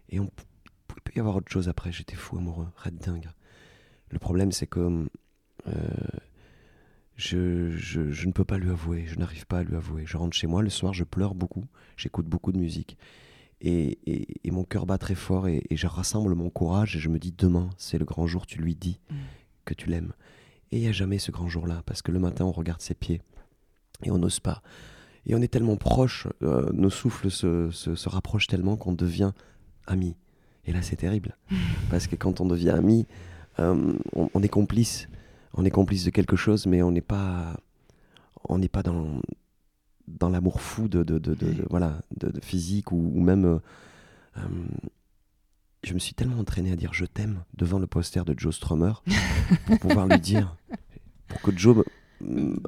Et 0.10 0.20
on, 0.20 0.28
peut 1.04 1.12
y 1.16 1.20
avoir 1.20 1.36
autre 1.36 1.52
chose 1.52 1.68
après. 1.68 1.92
J'étais 1.92 2.16
fou 2.16 2.38
amoureux, 2.38 2.68
red 2.78 2.98
dingue. 2.98 3.30
Le 4.10 4.20
problème, 4.20 4.52
c'est 4.52 4.68
que 4.68 5.08
euh, 5.68 5.72
je, 7.22 7.70
je, 7.78 8.12
je 8.12 8.28
ne 8.28 8.32
peux 8.32 8.44
pas 8.46 8.58
lui 8.58 8.70
avouer. 8.70 9.06
Je 9.08 9.18
n'arrive 9.18 9.46
pas 9.46 9.60
à 9.60 9.64
lui 9.64 9.76
avouer. 9.76 10.04
Je 10.06 10.18
rentre 10.18 10.36
chez 10.36 10.48
moi 10.48 10.62
le 10.64 10.70
soir, 10.70 10.94
je 10.94 11.04
pleure 11.04 11.36
beaucoup. 11.36 11.66
J'écoute 11.98 12.26
beaucoup 12.26 12.52
de 12.52 12.58
musique. 12.58 12.98
Et, 13.62 14.00
et- 14.12 14.28
et 14.48 14.52
mon 14.52 14.64
cœur 14.64 14.88
bat 14.88 14.98
très 14.98 15.14
fort 15.14 15.48
et, 15.48 15.62
et 15.70 15.78
je 15.78 15.86
rassemble 15.86 16.34
mon 16.34 16.50
courage 16.50 16.96
et 16.96 17.00
je 17.00 17.10
me 17.10 17.20
dis 17.20 17.32
demain, 17.38 17.70
c'est 17.78 18.00
le 18.00 18.06
grand 18.06 18.26
jour, 18.26 18.48
tu 18.48 18.60
lui 18.60 18.74
dis 18.76 19.00
que 19.66 19.76
tu 19.76 19.88
l'aimes. 19.88 20.14
Et 20.72 20.78
il 20.78 20.82
n'y 20.82 20.88
a 20.88 20.92
jamais 20.94 21.20
ce 21.20 21.30
grand 21.32 21.48
jour-là 21.48 21.84
parce 21.86 22.02
que 22.02 22.12
le 22.12 22.18
matin, 22.20 22.46
on 22.46 22.52
regarde 22.52 22.82
ses 22.82 22.96
pieds 22.96 23.22
et 24.04 24.10
on 24.10 24.18
n'ose 24.18 24.40
pas. 24.40 24.64
Et 25.28 25.36
on 25.36 25.42
est 25.42 25.48
tellement 25.48 25.76
proches, 25.78 26.28
euh, 26.42 26.72
nos 26.74 26.90
souffles 26.90 27.30
se, 27.30 27.70
se, 27.70 27.94
se 27.94 28.10
rapprochent 28.10 28.48
tellement 28.48 28.78
qu'on 28.78 28.94
devient 28.94 29.32
amis. 29.86 30.16
Et 30.66 30.74
là, 30.74 30.82
c'est 30.82 30.96
terrible. 30.96 31.38
Parce 31.92 32.08
que 32.08 32.16
quand 32.16 32.42
on 32.42 32.48
devient 32.48 32.72
ami, 32.72 33.06
euh, 33.60 33.94
on, 34.16 34.30
on 34.34 34.42
est 34.42 34.50
complice. 34.50 35.08
On 35.54 35.66
est 35.66 35.70
complice 35.72 36.06
de 36.06 36.10
quelque 36.12 36.36
chose, 36.36 36.66
mais 36.66 36.82
on 36.82 36.92
n'est 36.92 37.02
pas, 37.02 37.58
on 38.48 38.58
n'est 38.58 38.70
pas 38.70 38.84
dans, 38.84 39.22
dans 40.08 40.30
l'amour 40.30 40.62
fou 40.62 40.88
de, 40.88 41.04
de, 41.04 41.20
de, 41.20 41.34
de- 41.36 41.54
de- 41.54 41.66
voilà, 41.70 42.02
de, 42.18 42.32
physique 42.42 42.92
ou, 42.92 43.12
ou 43.16 43.22
même. 43.22 43.46
euh, 43.46 43.60
euh, 44.38 44.42
je 45.84 45.94
me 45.94 46.00
suis 46.00 46.14
tellement 46.14 46.38
entraîné 46.40 46.72
à 46.72 46.76
dire 46.76 46.94
je 46.94 47.06
t'aime 47.06 47.44
devant 47.58 47.80
le 47.80 47.88
poster 47.88 48.24
de 48.24 48.36
Joe 48.38 48.56
Strummer 48.56 48.94
pour 49.66 49.80
pouvoir 49.80 50.08
lui 50.08 50.20
dire, 50.20 50.56
pour 51.28 51.42
que 51.42 51.58
Joe 51.58 51.84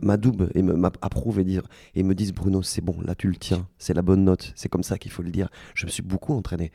m'adoube 0.01 0.49
et 0.55 0.63
m'approuve 0.63 1.39
et 1.39 1.43
dire 1.43 1.61
et 1.93 2.01
me 2.01 2.15
dise 2.15 2.33
Bruno 2.33 2.63
c'est 2.63 2.81
bon 2.81 2.99
là 3.01 3.13
tu 3.13 3.27
le 3.27 3.35
tiens 3.35 3.67
c'est 3.77 3.93
la 3.93 4.01
bonne 4.01 4.23
note 4.23 4.51
c'est 4.55 4.67
comme 4.67 4.81
ça 4.81 4.97
qu'il 4.97 5.11
faut 5.11 5.21
le 5.21 5.29
dire 5.29 5.49
je 5.75 5.85
me 5.85 5.91
suis 5.91 6.01
beaucoup 6.01 6.33
entraîné 6.33 6.71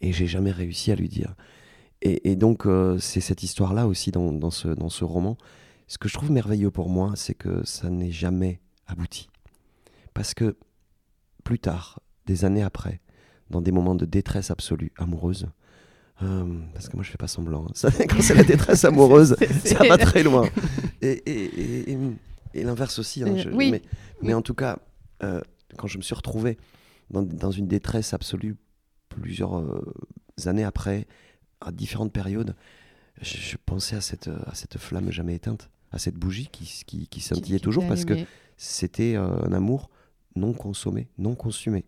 et 0.00 0.12
j'ai 0.12 0.28
jamais 0.28 0.52
réussi 0.52 0.92
à 0.92 0.94
lui 0.94 1.08
dire 1.08 1.34
et, 2.04 2.30
et 2.30 2.36
donc 2.36 2.66
euh, 2.66 2.98
c'est 2.98 3.20
cette 3.20 3.42
histoire 3.42 3.72
là 3.74 3.86
aussi 3.86 4.10
dans, 4.10 4.32
dans 4.32 4.50
ce, 4.50 4.68
dans 4.68 4.88
ce 4.90 5.04
roman 5.04 5.36
ce 5.86 5.98
que 5.98 6.08
je 6.08 6.14
trouve 6.14 6.30
merveilleux 6.30 6.70
pour 6.70 6.88
moi 6.88 7.12
c'est 7.16 7.34
que 7.34 7.64
ça 7.66 7.90
n'est 7.90 8.10
jamais 8.12 8.60
abouti 8.86 9.28
parce 10.14 10.34
que 10.34 10.56
plus 11.42 11.58
tard 11.58 12.00
des 12.26 12.44
années 12.44 12.62
après 12.62 13.00
dans 13.50 13.60
des 13.60 13.72
moments 13.72 13.94
de 13.94 14.04
détresse 14.06 14.50
absolue 14.50 14.92
amoureuse 14.96 15.48
euh, 16.22 16.58
parce 16.72 16.88
que 16.88 16.96
moi 16.96 17.02
je 17.04 17.10
fais 17.10 17.18
pas 17.18 17.26
semblant 17.28 17.66
hein. 17.66 17.88
Quand 18.08 18.20
c'est 18.22 18.34
la 18.34 18.44
détresse 18.44 18.84
amoureuse 18.84 19.36
ça 19.64 19.82
va 19.86 19.98
très 19.98 20.22
loin. 20.22 20.48
Et, 21.02 21.10
et, 21.26 21.44
et- 21.44 21.92
et- 21.92 21.98
et 22.54 22.62
l'inverse 22.62 22.98
aussi. 23.00 23.22
hein, 23.24 23.34
Euh, 23.34 23.36
je- 23.36 23.50
oui. 23.50 23.70
Mais, 23.72 23.82
mais 24.22 24.32
en 24.32 24.40
tout 24.40 24.54
cas, 24.54 24.78
euh, 25.24 25.40
quand 25.76 25.88
je 25.88 25.98
me 25.98 26.02
suis 26.02 26.14
retrouvé 26.14 26.56
dans, 27.10 27.22
dans 27.22 27.50
une 27.50 27.66
détresse 27.66 28.14
absolue 28.14 28.56
plusieurs 29.08 29.58
euh, 29.58 29.92
années 30.46 30.62
après, 30.64 31.06
à 31.60 31.72
différentes 31.72 32.12
périodes, 32.12 32.54
je, 33.20 33.36
je 33.36 33.56
pensais 33.64 33.96
à 33.96 34.00
cette, 34.00 34.28
à 34.28 34.54
cette 34.54 34.78
flamme 34.78 35.10
jamais 35.10 35.34
éteinte, 35.34 35.70
à 35.92 35.98
cette 35.98 36.16
bougie 36.16 36.48
qui, 36.50 37.06
qui, 37.08 37.20
scintillait 37.20 37.58
qui 37.58 37.64
toujours 37.64 37.86
parce 37.88 38.04
que 38.04 38.14
c'était 38.56 39.14
euh, 39.16 39.44
un 39.46 39.52
amour 39.52 39.90
non 40.36 40.52
consommé, 40.52 41.08
non 41.18 41.34
consumé. 41.34 41.84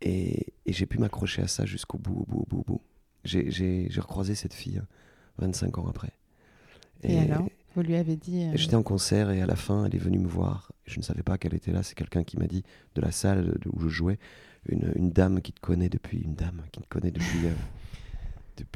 Et, 0.00 0.46
et 0.66 0.72
j'ai 0.72 0.86
pu 0.86 0.98
m'accrocher 0.98 1.42
à 1.42 1.48
ça 1.48 1.64
jusqu'au 1.66 1.98
bout, 1.98 2.20
au 2.20 2.24
bout, 2.26 2.40
au 2.40 2.46
bout, 2.46 2.58
au 2.60 2.64
bout. 2.64 2.80
J'ai- 3.24 3.50
J'ai 3.50 3.86
j'ai 3.90 4.00
recroisé 4.00 4.34
cette 4.34 4.54
fille 4.54 4.78
euh, 4.78 4.82
25 5.38 5.78
ans 5.78 5.86
après. 5.88 6.12
Et, 7.02 7.18
alors? 7.18 7.48
Vous 7.74 7.82
lui 7.82 7.94
avez 7.96 8.16
dit. 8.16 8.42
euh, 8.44 8.52
J'étais 8.56 8.74
en 8.74 8.82
concert 8.82 9.30
et 9.30 9.40
à 9.42 9.46
la 9.46 9.54
fin, 9.56 9.84
elle 9.84 9.94
est 9.94 9.98
venue 9.98 10.18
me 10.18 10.26
voir. 10.28 10.72
Je 10.86 10.98
ne 10.98 11.04
savais 11.04 11.22
pas 11.22 11.38
qu'elle 11.38 11.54
était 11.54 11.70
là. 11.72 11.82
C'est 11.84 11.94
quelqu'un 11.94 12.24
qui 12.24 12.36
m'a 12.38 12.46
dit 12.46 12.64
de 12.96 13.00
la 13.00 13.12
salle 13.12 13.56
où 13.72 13.78
je 13.80 13.88
jouais, 13.88 14.18
une, 14.68 14.92
une 14.96 15.10
dame 15.10 15.40
qui 15.40 15.52
te 15.52 15.60
connaît 15.60 15.88
depuis, 15.88 16.18
une 16.18 16.34
dame 16.34 16.62
qui 16.72 16.80
te 16.80 16.88
connaît 16.88 17.10
depuis, 17.12 17.46
euh, 17.46 17.52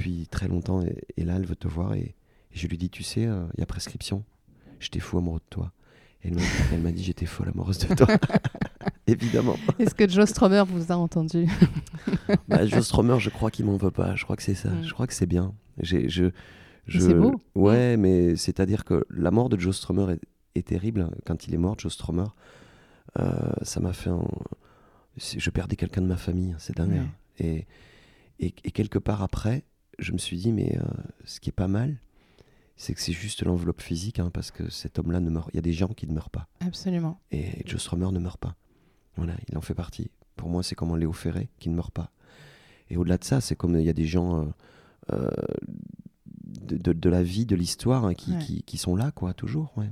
depuis 0.03 0.27
très 0.29 0.49
longtemps. 0.49 0.83
Et, 0.83 0.97
et 1.17 1.25
là, 1.25 1.35
elle 1.37 1.47
veut 1.47 1.57
te 1.57 1.69
voir. 1.69 1.95
Et, 1.95 2.01
et 2.01 2.15
je 2.55 2.67
lui 2.67 2.79
dis, 2.79 2.91
tu 2.91 3.03
sais, 3.03 3.27
euh, 3.27 3.45
il 3.57 3.61
y 3.61 3.63
a 3.63 3.67
prescription. 3.67 4.25
J'étais 4.81 5.01
fou 5.01 5.19
amoureux 5.19 5.39
de 5.41 5.49
toi. 5.51 5.73
Et 6.25 6.31
elle 6.73 6.81
m'a 6.81 6.93
dit, 6.93 7.03
j'étais 7.03 7.27
folle 7.27 7.49
amoureuse 7.49 7.79
de 7.79 7.95
toi. 7.95 8.07
Évidemment. 9.09 9.57
Est-ce 9.81 9.95
que 9.95 10.09
Joe 10.09 10.29
Stromer 10.29 10.63
vous 10.67 10.93
a 10.93 10.97
entendu? 10.97 11.49
Bah, 12.49 12.65
Joe 12.65 12.85
Stromer, 12.85 13.19
je 13.19 13.31
crois 13.31 13.51
qu'il 13.51 13.65
m'en 13.65 13.77
veut 13.77 13.91
pas. 13.91 14.15
Je 14.15 14.23
crois 14.25 14.37
que 14.37 14.43
c'est 14.43 14.55
ça. 14.55 14.71
Mm. 14.71 14.85
Je 14.85 14.93
crois 14.93 15.07
que 15.09 15.15
c'est 15.15 15.27
bien. 15.27 15.53
J'ai, 15.79 16.09
je, 16.09 16.31
je... 16.87 17.01
c'est 17.01 17.15
beau. 17.15 17.41
Ouais, 17.57 17.97
mais 17.97 18.37
c'est-à-dire 18.37 18.85
que 18.85 19.05
la 19.11 19.33
mort 19.33 19.49
de 19.49 19.59
Joe 19.59 19.77
Stromer 19.77 20.13
est, 20.13 20.21
est 20.55 20.67
terrible. 20.69 21.11
Quand 21.27 21.47
il 21.49 21.55
est 21.55 21.59
mort, 21.59 21.77
Joe 21.79 21.93
Stromer, 21.93 22.27
euh, 23.19 23.33
ça 23.63 23.81
m'a 23.81 23.93
fait 23.93 24.11
un... 24.11 24.25
Je 25.17 25.51
perdais 25.51 25.75
quelqu'un 25.77 26.03
de 26.03 26.07
ma 26.07 26.17
famille. 26.17 26.55
C'est 26.59 26.77
dingue. 26.77 26.93
Ouais. 26.93 26.99
hein. 26.99 27.11
Et, 27.41 27.67
et, 28.39 28.55
et 28.65 28.71
quelque 28.71 28.99
part 29.01 29.23
après, 29.23 29.65
je 30.03 30.13
me 30.13 30.19
suis 30.19 30.37
dit, 30.39 30.53
mais 30.53 30.77
euh, 30.79 30.83
ce 31.25 31.41
qui 31.41 31.51
est 31.51 31.53
pas 31.53 31.69
mal, 31.69 31.97
c'est 32.77 32.95
que 32.95 33.01
c'est 33.01 33.13
juste 33.13 33.43
l'enveloppe 33.45 33.81
physique, 33.81 34.19
hein, 34.19 34.31
parce 34.33 34.51
que 34.51 34.69
cet 34.71 34.99
homme-là 34.99 35.21
ne 35.21 35.31
meurt. 35.31 35.51
Il 35.53 35.57
y 35.57 35.59
a 35.59 35.63
des 35.63 35.73
gens 35.73 35.89
qui 35.89 36.07
ne 36.07 36.13
meurent 36.15 36.31
pas. 36.31 36.49
Absolument. 36.61 37.21
Et 37.31 37.63
Joe 37.67 37.81
Strummer 37.81 38.11
ne 38.13 38.19
meurt 38.19 38.41
pas. 38.41 38.57
Voilà, 39.17 39.35
il 39.49 39.57
en 39.57 39.61
fait 39.61 39.75
partie. 39.75 40.11
Pour 40.37 40.49
moi, 40.49 40.63
c'est 40.63 40.75
comme 40.75 40.91
un 40.93 40.97
Léo 40.99 41.13
Ferré 41.13 41.49
qui 41.59 41.69
ne 41.69 41.75
meurt 41.75 41.93
pas. 41.93 42.11
Et 42.91 42.97
au-delà 42.97 43.19
de 43.19 43.25
ça, 43.25 43.41
c'est 43.41 43.55
comme 43.57 43.77
il 43.79 43.85
y 43.85 43.89
a 43.91 43.93
des 43.95 44.07
gens 44.07 44.41
euh, 44.41 44.47
euh, 45.13 45.31
de, 46.47 46.77
de- 46.77 46.93
de 46.93 47.09
la 47.11 47.23
vie, 47.23 47.47
de 47.47 47.55
l'histoire, 47.57 48.05
hein, 48.05 48.15
qui, 48.15 48.33
Ouais. 48.33 48.39
qui- 48.39 48.63
qui 48.63 48.79
sont 48.79 48.97
là, 48.97 49.11
quoi, 49.13 49.35
toujours. 49.35 49.73
ouais. 49.77 49.87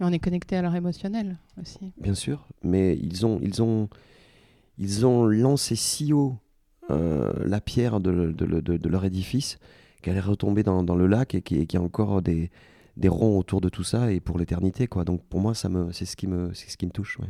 Et 0.00 0.04
on 0.04 0.12
est 0.12 0.18
connecté 0.20 0.56
à 0.56 0.62
leur 0.62 0.74
émotionnel 0.76 1.38
aussi. 1.60 1.92
Bien 2.00 2.14
sûr. 2.14 2.46
Mais 2.62 2.96
ils 3.02 3.26
ont, 3.26 3.40
ils 3.42 3.62
ont, 3.62 3.88
ils 4.78 5.04
ont 5.06 5.26
lancé 5.26 5.74
si 5.74 6.12
haut 6.12 6.36
euh, 6.90 7.32
la 7.44 7.60
pierre 7.60 8.00
de, 8.00 8.32
de- 8.32 8.60
de- 8.60 8.76
de 8.76 8.88
leur 8.88 9.04
édifice 9.04 9.58
qu'elle 10.02 10.16
est 10.16 10.20
retombée 10.20 10.62
dans, 10.62 10.82
dans 10.82 10.96
le 10.96 11.06
lac 11.06 11.34
et 11.34 11.42
qu'il 11.42 11.72
y 11.72 11.76
a 11.76 11.82
encore 11.82 12.22
des, 12.22 12.50
des 12.96 13.08
ronds 13.08 13.38
autour 13.38 13.60
de 13.60 13.68
tout 13.68 13.84
ça 13.84 14.12
et 14.12 14.20
pour 14.20 14.38
l'éternité, 14.38 14.86
quoi. 14.86 15.04
Donc 15.04 15.22
pour 15.24 15.40
moi, 15.40 15.54
ça 15.54 15.68
me, 15.68 15.92
c'est 15.92 16.04
ce 16.06 16.16
qui 16.16 16.26
me, 16.26 16.52
c'est 16.54 16.70
ce 16.70 16.76
qui 16.76 16.86
me 16.86 16.90
touche. 16.92 17.18
ouais. 17.18 17.26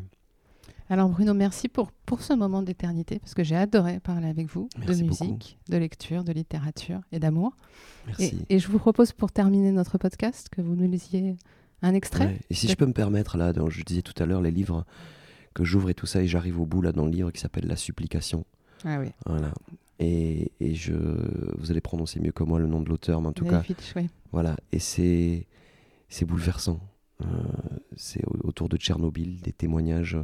Alors 0.90 1.08
Bruno, 1.10 1.34
merci 1.34 1.68
pour, 1.68 1.92
pour 2.06 2.22
ce 2.22 2.32
moment 2.32 2.62
d'éternité, 2.62 3.18
parce 3.18 3.34
que 3.34 3.44
j'ai 3.44 3.56
adoré 3.56 4.00
parler 4.00 4.26
avec 4.28 4.46
vous 4.46 4.70
Merci 4.78 5.02
de 5.02 5.08
beaucoup. 5.08 5.24
musique, 5.24 5.58
de 5.68 5.76
lecture, 5.76 6.24
de 6.24 6.32
littérature 6.32 7.00
et 7.12 7.18
d'amour. 7.18 7.54
Et, 8.06 8.06
Merci. 8.06 8.44
et 8.48 8.58
je 8.58 8.68
vous 8.68 8.78
propose 8.78 9.12
pour 9.12 9.30
terminer 9.30 9.70
notre 9.70 9.98
podcast 9.98 10.48
que 10.50 10.62
vous 10.62 10.74
nous 10.76 10.88
lisiez 10.90 11.36
un 11.82 11.92
extrait. 11.94 12.24
Ouais. 12.26 12.38
Et 12.48 12.54
si 12.54 12.68
je 12.68 12.74
peux 12.74 12.86
me 12.86 12.94
permettre, 12.94 13.36
là, 13.36 13.52
dans- 13.52 13.68
je 13.68 13.82
disais 13.82 14.00
tout 14.00 14.14
à 14.22 14.24
l'heure, 14.24 14.40
les 14.40 14.50
livres 14.50 14.86
que 15.54 15.62
j'ouvre 15.62 15.90
et 15.90 15.94
tout 15.94 16.06
ça, 16.06 16.22
et 16.22 16.26
j'arrive 16.26 16.58
au 16.58 16.64
bout, 16.64 16.80
là, 16.80 16.92
dans 16.92 17.04
le 17.04 17.10
livre 17.10 17.30
qui 17.32 17.40
s'appelle 17.40 17.66
La 17.66 17.76
Supplication. 17.76 18.44
Ah 18.84 18.98
oui, 19.00 19.08
Voilà. 19.26 19.52
Et, 20.00 20.52
et 20.60 20.74
je, 20.74 20.92
vous 21.58 21.70
allez 21.70 21.80
prononcer 21.80 22.20
mieux 22.20 22.30
que 22.32 22.44
moi 22.44 22.58
le 22.60 22.66
nom 22.68 22.80
de 22.80 22.88
l'auteur, 22.88 23.20
mais 23.20 23.28
en 23.28 23.32
tout 23.32 23.44
cas, 23.44 23.50
David 23.62 23.76
Fitch, 23.80 23.92
oui. 23.96 24.08
voilà. 24.32 24.56
Et 24.72 24.78
c'est, 24.78 25.46
c'est 26.08 26.24
bouleversant. 26.24 26.78
Euh, 27.22 27.26
c'est 27.96 28.24
au- 28.26 28.46
autour 28.48 28.68
de 28.68 28.76
Tchernobyl, 28.76 29.40
des 29.40 29.52
témoignages. 29.52 30.16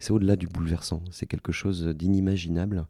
C'est 0.00 0.10
au-delà 0.10 0.34
du 0.34 0.48
bouleversant. 0.48 1.00
C'est 1.12 1.26
quelque 1.26 1.52
chose 1.52 1.86
d'inimaginable. 1.86 2.86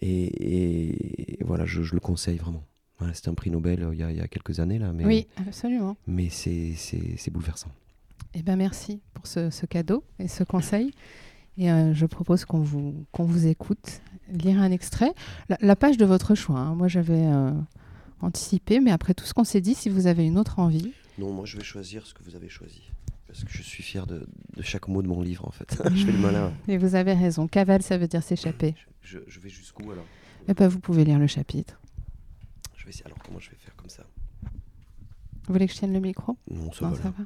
Et, 0.00 1.38
et 1.40 1.44
voilà, 1.44 1.64
je, 1.66 1.82
je 1.82 1.94
le 1.94 2.00
conseille 2.00 2.36
vraiment. 2.38 2.62
Voilà, 2.98 3.12
C'était 3.14 3.28
un 3.28 3.34
prix 3.34 3.50
Nobel 3.50 3.82
euh, 3.82 3.92
il 3.94 3.98
y, 4.00 4.02
a, 4.04 4.10
il 4.12 4.16
y 4.16 4.20
a 4.20 4.28
quelques 4.28 4.60
années, 4.60 4.78
là. 4.78 4.92
Mais, 4.92 5.04
Oui, 5.04 5.26
absolument. 5.36 5.96
mais 6.06 6.28
c'est, 6.30 6.74
c'est, 6.76 7.16
c'est 7.16 7.30
bouleversant. 7.32 7.70
Eh 8.34 8.42
ben 8.42 8.56
merci 8.56 9.00
pour 9.14 9.26
ce, 9.26 9.50
ce 9.50 9.66
cadeau 9.66 10.04
et 10.18 10.26
ce 10.28 10.42
conseil. 10.44 10.92
Et 11.56 11.70
euh, 11.70 11.94
je 11.94 12.06
propose 12.06 12.44
qu'on 12.44 12.60
vous, 12.60 13.06
qu'on 13.12 13.24
vous 13.24 13.46
écoute 13.46 14.00
lire 14.32 14.60
un 14.60 14.70
extrait. 14.72 15.12
La, 15.48 15.56
la 15.60 15.76
page 15.76 15.96
de 15.96 16.04
votre 16.04 16.34
choix. 16.34 16.58
hein. 16.58 16.74
Moi, 16.74 16.88
j'avais 16.88 17.26
euh, 17.26 17.52
anticipé, 18.20 18.80
mais 18.80 18.90
après 18.90 19.14
tout 19.14 19.24
ce 19.24 19.34
qu'on 19.34 19.44
s'est 19.44 19.60
dit, 19.60 19.74
si 19.74 19.88
vous 19.88 20.06
avez 20.06 20.26
une 20.26 20.38
autre 20.38 20.58
envie. 20.58 20.92
Non, 21.18 21.32
moi 21.32 21.44
je 21.46 21.56
vais 21.56 21.62
choisir 21.64 22.04
ce 22.06 22.14
que 22.14 22.24
vous 22.24 22.34
avez 22.34 22.48
choisi. 22.48 22.82
Parce 23.28 23.44
que 23.44 23.50
je 23.52 23.62
suis 23.62 23.82
fier 23.84 24.04
de, 24.06 24.26
de 24.56 24.62
chaque 24.62 24.88
mot 24.88 25.00
de 25.02 25.06
mon 25.06 25.22
livre 25.22 25.46
en 25.46 25.50
fait. 25.52 25.80
je 25.94 26.04
fais 26.06 26.12
le 26.12 26.18
malin. 26.18 26.52
Et 26.66 26.76
vous 26.76 26.96
avez 26.96 27.12
raison. 27.14 27.46
Cavale, 27.46 27.82
ça 27.82 27.98
veut 27.98 28.08
dire 28.08 28.22
s'échapper. 28.22 28.74
Je, 29.00 29.18
je 29.28 29.38
vais 29.40 29.48
jusqu'où 29.48 29.90
alors? 29.92 30.04
Eh 30.48 30.54
ben, 30.54 30.66
vous 30.66 30.80
pouvez 30.80 31.04
lire 31.04 31.18
le 31.20 31.26
chapitre. 31.28 31.80
Je 32.76 32.84
vais 32.84 32.90
essayer. 32.90 33.06
Alors 33.06 33.18
comment 33.24 33.38
je 33.38 33.50
vais 33.50 33.56
faire 33.56 33.76
comme 33.76 33.88
ça? 33.90 34.04
Vous 35.46 35.52
voulez 35.52 35.66
que 35.68 35.72
je 35.72 35.78
tienne 35.78 35.92
le 35.92 36.00
micro? 36.00 36.36
Non, 36.50 36.72
ça 36.72 36.86
Non, 36.86 36.90
va 36.92 37.02
ça 37.02 37.10
va. 37.10 37.24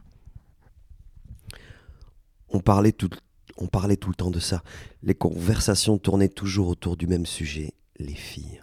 On 2.50 2.60
parlait, 2.60 2.92
tout, 2.92 3.10
on 3.58 3.66
parlait 3.66 3.96
tout 3.96 4.08
le 4.08 4.14
temps 4.14 4.30
de 4.30 4.40
ça. 4.40 4.62
Les 5.02 5.14
conversations 5.14 5.98
tournaient 5.98 6.28
toujours 6.28 6.68
autour 6.68 6.96
du 6.96 7.06
même 7.06 7.26
sujet, 7.26 7.74
les 7.98 8.14
filles. 8.14 8.62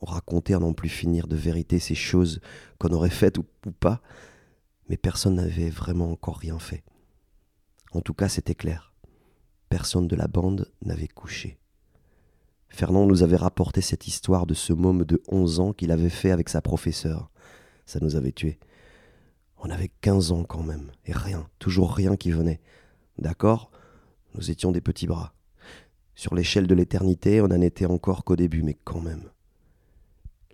On 0.00 0.06
racontait 0.06 0.54
à 0.54 0.58
n'en 0.58 0.72
plus 0.72 0.88
finir 0.88 1.26
de 1.26 1.36
vérité 1.36 1.78
ces 1.78 1.94
choses 1.94 2.40
qu'on 2.78 2.92
aurait 2.92 3.10
faites 3.10 3.38
ou, 3.38 3.44
pas, 3.78 4.00
mais 4.88 4.96
personne 4.96 5.36
n'avait 5.36 5.70
vraiment 5.70 6.10
encore 6.10 6.38
rien 6.38 6.58
fait. 6.58 6.84
En 7.92 8.00
tout 8.00 8.14
cas, 8.14 8.28
c'était 8.28 8.54
clair. 8.54 8.92
Personne 9.68 10.08
de 10.08 10.16
la 10.16 10.28
bande 10.28 10.70
n'avait 10.82 11.08
couché. 11.08 11.58
Fernand 12.68 13.06
nous 13.06 13.22
avait 13.22 13.36
rapporté 13.36 13.80
cette 13.80 14.08
histoire 14.08 14.46
de 14.46 14.54
ce 14.54 14.72
môme 14.72 15.04
de 15.04 15.22
11 15.28 15.60
ans 15.60 15.72
qu'il 15.72 15.92
avait 15.92 16.08
fait 16.08 16.32
avec 16.32 16.48
sa 16.48 16.60
professeure. 16.60 17.30
Ça 17.86 18.00
nous 18.02 18.16
avait 18.16 18.32
tués. 18.32 18.58
On 19.58 19.70
avait 19.70 19.92
15 20.00 20.32
ans 20.32 20.44
quand 20.44 20.62
même, 20.62 20.90
et 21.06 21.12
rien, 21.12 21.48
toujours 21.58 21.94
rien 21.94 22.16
qui 22.16 22.32
venait. 22.32 22.60
D'accord? 23.18 23.70
Nous 24.34 24.50
étions 24.50 24.72
des 24.72 24.80
petits 24.80 25.06
bras. 25.06 25.34
Sur 26.14 26.34
l'échelle 26.34 26.66
de 26.66 26.74
l'éternité, 26.74 27.40
on 27.40 27.48
n'en 27.48 27.60
était 27.60 27.86
encore 27.86 28.24
qu'au 28.24 28.36
début, 28.36 28.62
mais 28.62 28.76
quand 28.84 29.00
même. 29.00 29.30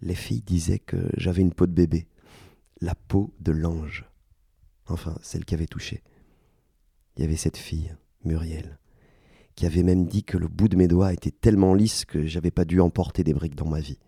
Les 0.00 0.14
filles 0.14 0.42
disaient 0.42 0.78
que 0.78 1.08
j'avais 1.16 1.42
une 1.42 1.52
peau 1.52 1.66
de 1.66 1.72
bébé, 1.72 2.06
la 2.80 2.94
peau 2.94 3.34
de 3.40 3.52
l'ange. 3.52 4.06
Enfin, 4.86 5.16
celle 5.22 5.44
qui 5.44 5.54
avait 5.54 5.66
touché. 5.66 6.02
Il 7.16 7.22
y 7.22 7.24
avait 7.24 7.36
cette 7.36 7.58
fille, 7.58 7.94
Muriel, 8.24 8.78
qui 9.54 9.66
avait 9.66 9.82
même 9.82 10.06
dit 10.06 10.24
que 10.24 10.38
le 10.38 10.48
bout 10.48 10.68
de 10.68 10.76
mes 10.76 10.88
doigts 10.88 11.12
était 11.12 11.30
tellement 11.30 11.74
lisse 11.74 12.04
que 12.04 12.26
j'avais 12.26 12.50
pas 12.50 12.64
dû 12.64 12.80
emporter 12.80 13.24
des 13.24 13.34
briques 13.34 13.56
dans 13.56 13.68
ma 13.68 13.80
vie. 13.80 13.98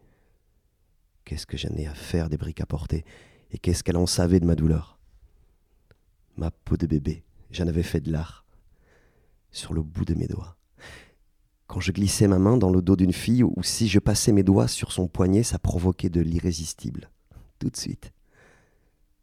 Qu'est-ce 1.25 1.47
que 1.47 1.57
j'en 1.57 1.75
ai 1.77 1.87
à 1.87 1.95
faire 1.95 2.31
des 2.31 2.37
briques 2.37 2.61
à 2.61 2.67
porter 2.67 3.05
et 3.51 3.59
qu'est-ce 3.59 3.85
qu'elle 3.85 3.99
en 3.99 4.07
savait 4.07 4.41
de 4.41 4.47
ma 4.47 4.55
douleur? 4.55 4.99
Ma 6.37 6.51
peau 6.51 6.79
de 6.79 6.87
bébé, 6.87 7.23
j'en 7.51 7.67
avais 7.67 7.83
fait 7.83 8.01
de 8.01 8.11
l'art. 8.11 8.42
Sur 9.53 9.75
le 9.75 9.83
bout 9.83 10.05
de 10.05 10.15
mes 10.15 10.27
doigts. 10.27 10.57
Quand 11.67 11.81
je 11.81 11.93
glissais 11.93 12.27
ma 12.27 12.39
main 12.39 12.57
dans 12.57 12.71
le 12.71 12.83
dos 12.83 12.97
d'une 12.97 13.13
fille, 13.13 13.45
ou 13.45 13.63
si 13.63 13.89
je 13.89 13.99
passais 13.99 14.33
mes 14.33 14.43
doigts 14.43 14.69
sur 14.69 14.93
son 14.93 15.09
poignet, 15.09 15.43
ça 15.43 15.59
provoquait 15.59 16.11
de 16.11 16.21
l'irrésistible. 16.21 17.11
Tout 17.59 17.71
de 17.71 17.77
suite. 17.77 18.13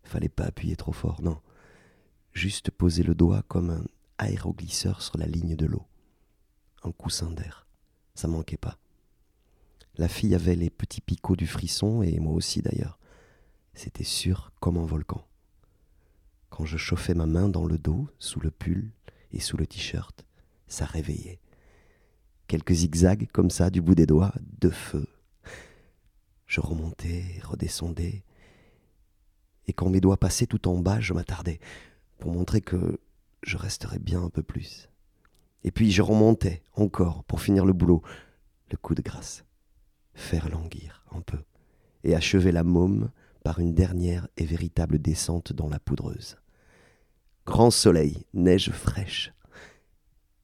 Fallait 0.04 0.30
pas 0.30 0.46
appuyer 0.46 0.76
trop 0.76 0.92
fort, 0.92 1.22
non. 1.22 1.38
Juste 2.32 2.72
poser 2.72 3.04
le 3.04 3.14
doigt 3.14 3.44
comme 3.48 3.70
un 3.70 3.84
aéroglisseur 4.18 5.02
sur 5.02 5.18
la 5.18 5.26
ligne 5.26 5.56
de 5.56 5.66
l'eau. 5.66 5.86
Un 6.84 6.92
coussin 6.92 7.32
d'air. 7.32 7.68
Ça 8.16 8.28
manquait 8.28 8.58
pas. 8.58 8.78
La 9.96 10.08
fille 10.08 10.34
avait 10.34 10.56
les 10.56 10.70
petits 10.70 11.02
picots 11.02 11.36
du 11.36 11.48
frisson, 11.48 12.02
et 12.02 12.20
moi 12.20 12.34
aussi 12.34 12.62
d'ailleurs. 12.62 12.98
C'était 13.74 14.04
sûr 14.04 14.52
comme 14.60 14.78
un 14.78 14.86
volcan. 14.86 15.26
Quand 16.50 16.66
je 16.66 16.78
chauffais 16.78 17.14
ma 17.14 17.26
main 17.26 17.48
dans 17.48 17.66
le 17.66 17.78
dos, 17.78 18.08
sous 18.18 18.40
le 18.40 18.50
pull 18.50 18.92
et 19.32 19.40
sous 19.40 19.58
le 19.58 19.68
t-shirt, 19.68 20.26
ça 20.68 20.86
réveillait. 20.86 21.40
Quelques 22.48 22.74
zigzags 22.74 23.28
comme 23.32 23.50
ça 23.50 23.70
du 23.70 23.82
bout 23.82 23.96
des 23.96 24.06
doigts, 24.06 24.34
de 24.60 24.70
feu. 24.70 25.08
Je 26.48 26.62
remontais, 26.62 27.24
redescendais, 27.44 28.24
et 29.70 29.74
quand 29.74 29.92
mes 29.92 30.02
doigts 30.02 30.18
passaient 30.18 30.48
tout 30.48 30.68
en 30.68 30.80
bas, 30.80 31.00
je 31.00 31.14
m'attardais, 31.14 31.60
pour 32.18 32.32
montrer 32.32 32.60
que 32.60 33.00
je 33.44 33.56
resterais 33.56 34.00
bien 34.00 34.24
un 34.24 34.32
peu 34.32 34.42
plus. 34.42 34.90
Et 35.64 35.70
puis 35.70 35.92
je 35.92 36.02
remontais 36.02 36.64
encore 36.74 37.24
pour 37.26 37.40
finir 37.40 37.66
le 37.66 37.74
boulot, 37.74 38.02
le 38.72 38.78
coup 38.78 38.96
de 38.96 39.04
grâce, 39.04 39.46
faire 40.16 40.50
languir 40.50 41.06
un 41.12 41.22
peu, 41.22 41.38
et 42.04 42.16
achever 42.16 42.52
la 42.52 42.64
môme 42.64 43.12
par 43.44 43.60
une 43.60 43.76
dernière 43.76 44.28
et 44.38 44.46
véritable 44.46 44.98
descente 45.00 45.54
dans 45.54 45.70
la 45.70 45.80
poudreuse. 45.80 46.39
Grand 47.50 47.72
soleil, 47.72 48.28
neige 48.36 48.70
fraîche. 48.70 49.34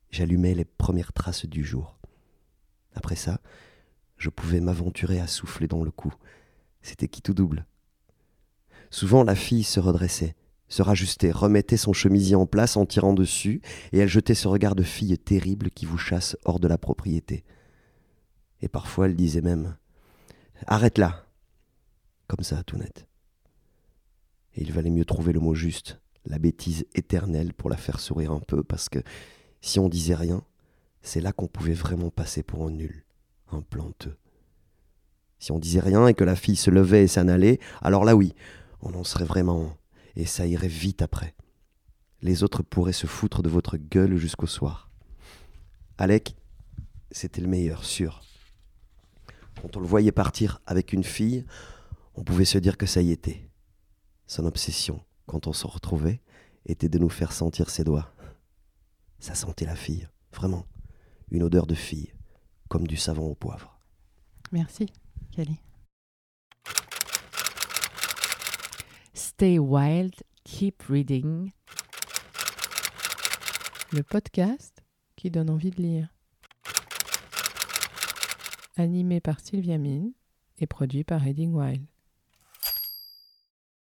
J'allumais 0.09 0.55
les 0.55 0.65
premières 0.65 1.13
traces 1.13 1.45
du 1.45 1.63
jour. 1.63 1.99
Après 2.95 3.15
ça, 3.15 3.41
je 4.17 4.31
pouvais 4.31 4.59
m'aventurer 4.59 5.19
à 5.19 5.27
souffler 5.27 5.67
dans 5.67 5.83
le 5.83 5.91
cou. 5.91 6.11
C'était 6.81 7.07
qui 7.07 7.21
tout 7.21 7.35
double? 7.35 7.67
Souvent 8.89 9.23
la 9.23 9.35
fille 9.35 9.63
se 9.63 9.79
redressait, 9.79 10.35
se 10.67 10.81
rajustait, 10.81 11.29
remettait 11.29 11.77
son 11.77 11.93
chemisier 11.93 12.35
en 12.35 12.47
place 12.47 12.75
en 12.75 12.87
tirant 12.87 13.13
dessus, 13.13 13.61
et 13.93 13.99
elle 13.99 14.09
jetait 14.09 14.33
ce 14.33 14.47
regard 14.47 14.73
de 14.73 14.83
fille 14.83 15.15
terrible 15.19 15.69
qui 15.69 15.85
vous 15.85 15.99
chasse 15.99 16.35
hors 16.43 16.59
de 16.59 16.67
la 16.67 16.79
propriété. 16.79 17.43
Et 18.61 18.67
parfois 18.67 19.05
elle 19.05 19.15
disait 19.15 19.41
même 19.41 19.77
Arrête 20.65 20.97
là 20.97 21.27
Comme 22.27 22.43
ça, 22.43 22.63
tout 22.63 22.77
net. 22.77 23.05
Et 24.55 24.63
il 24.63 24.73
valait 24.73 24.89
mieux 24.89 25.05
trouver 25.05 25.33
le 25.33 25.39
mot 25.39 25.53
juste, 25.53 25.99
la 26.25 26.39
bêtise 26.39 26.85
éternelle 26.95 27.53
pour 27.53 27.69
la 27.69 27.77
faire 27.77 27.99
sourire 27.99 28.31
un 28.31 28.39
peu, 28.39 28.63
parce 28.63 28.89
que 28.89 28.99
si 29.61 29.79
on 29.79 29.89
disait 29.89 30.15
rien, 30.15 30.43
c'est 31.01 31.21
là 31.21 31.31
qu'on 31.31 31.47
pouvait 31.47 31.73
vraiment 31.73 32.09
passer 32.09 32.43
pour 32.43 32.65
un 32.65 32.71
nul, 32.71 33.05
un 33.51 33.61
planteux. 33.61 34.17
Si 35.39 35.51
on 35.51 35.59
disait 35.59 35.79
rien 35.79 36.07
et 36.07 36.13
que 36.13 36.23
la 36.23 36.35
fille 36.35 36.55
se 36.55 36.71
levait 36.71 37.03
et 37.03 37.07
s'en 37.07 37.27
allait, 37.27 37.59
alors 37.81 38.05
là 38.05 38.15
oui, 38.15 38.33
on 38.81 38.93
en 38.93 39.03
serait 39.03 39.25
vraiment, 39.25 39.77
et 40.15 40.25
ça 40.25 40.47
irait 40.47 40.67
vite 40.67 41.01
après. 41.01 41.35
Les 42.21 42.43
autres 42.43 42.63
pourraient 42.63 42.93
se 42.93 43.07
foutre 43.07 43.43
de 43.43 43.49
votre 43.49 43.77
gueule 43.77 44.17
jusqu'au 44.17 44.47
soir. 44.47 44.89
Alec, 45.97 46.35
c'était 47.11 47.41
le 47.41 47.47
meilleur, 47.47 47.83
sûr. 47.83 48.21
Quand 49.61 49.77
on 49.77 49.79
le 49.79 49.87
voyait 49.87 50.11
partir 50.11 50.61
avec 50.65 50.91
une 50.93 51.03
fille, 51.03 51.45
on 52.15 52.23
pouvait 52.23 52.45
se 52.45 52.57
dire 52.57 52.77
que 52.77 52.85
ça 52.85 53.01
y 53.01 53.11
était. 53.11 53.49
Son 54.27 54.45
obsession, 54.45 55.03
quand 55.25 55.47
on 55.47 55.53
se 55.53 55.67
retrouvait, 55.67 56.21
était 56.65 56.89
de 56.89 56.99
nous 56.99 57.09
faire 57.09 57.31
sentir 57.31 57.69
ses 57.69 57.83
doigts. 57.83 58.11
Ça 59.19 59.35
sentait 59.35 59.65
la 59.65 59.75
fille, 59.75 60.07
vraiment. 60.33 60.65
Une 61.31 61.43
odeur 61.43 61.67
de 61.67 61.75
fille, 61.75 62.13
comme 62.69 62.87
du 62.87 62.97
savon 62.97 63.29
au 63.29 63.35
poivre. 63.35 63.79
Merci, 64.51 64.87
Kelly. 65.31 65.59
Stay 69.13 69.59
wild, 69.59 70.13
keep 70.43 70.83
reading. 70.83 71.51
Le 73.91 74.03
podcast 74.03 74.83
qui 75.15 75.31
donne 75.31 75.49
envie 75.49 75.71
de 75.71 75.81
lire. 75.81 76.09
Animé 78.77 79.21
par 79.21 79.39
Sylvia 79.39 79.77
Mine 79.77 80.11
et 80.59 80.67
produit 80.67 81.03
par 81.03 81.21
Reading 81.21 81.53
Wild. 81.53 81.85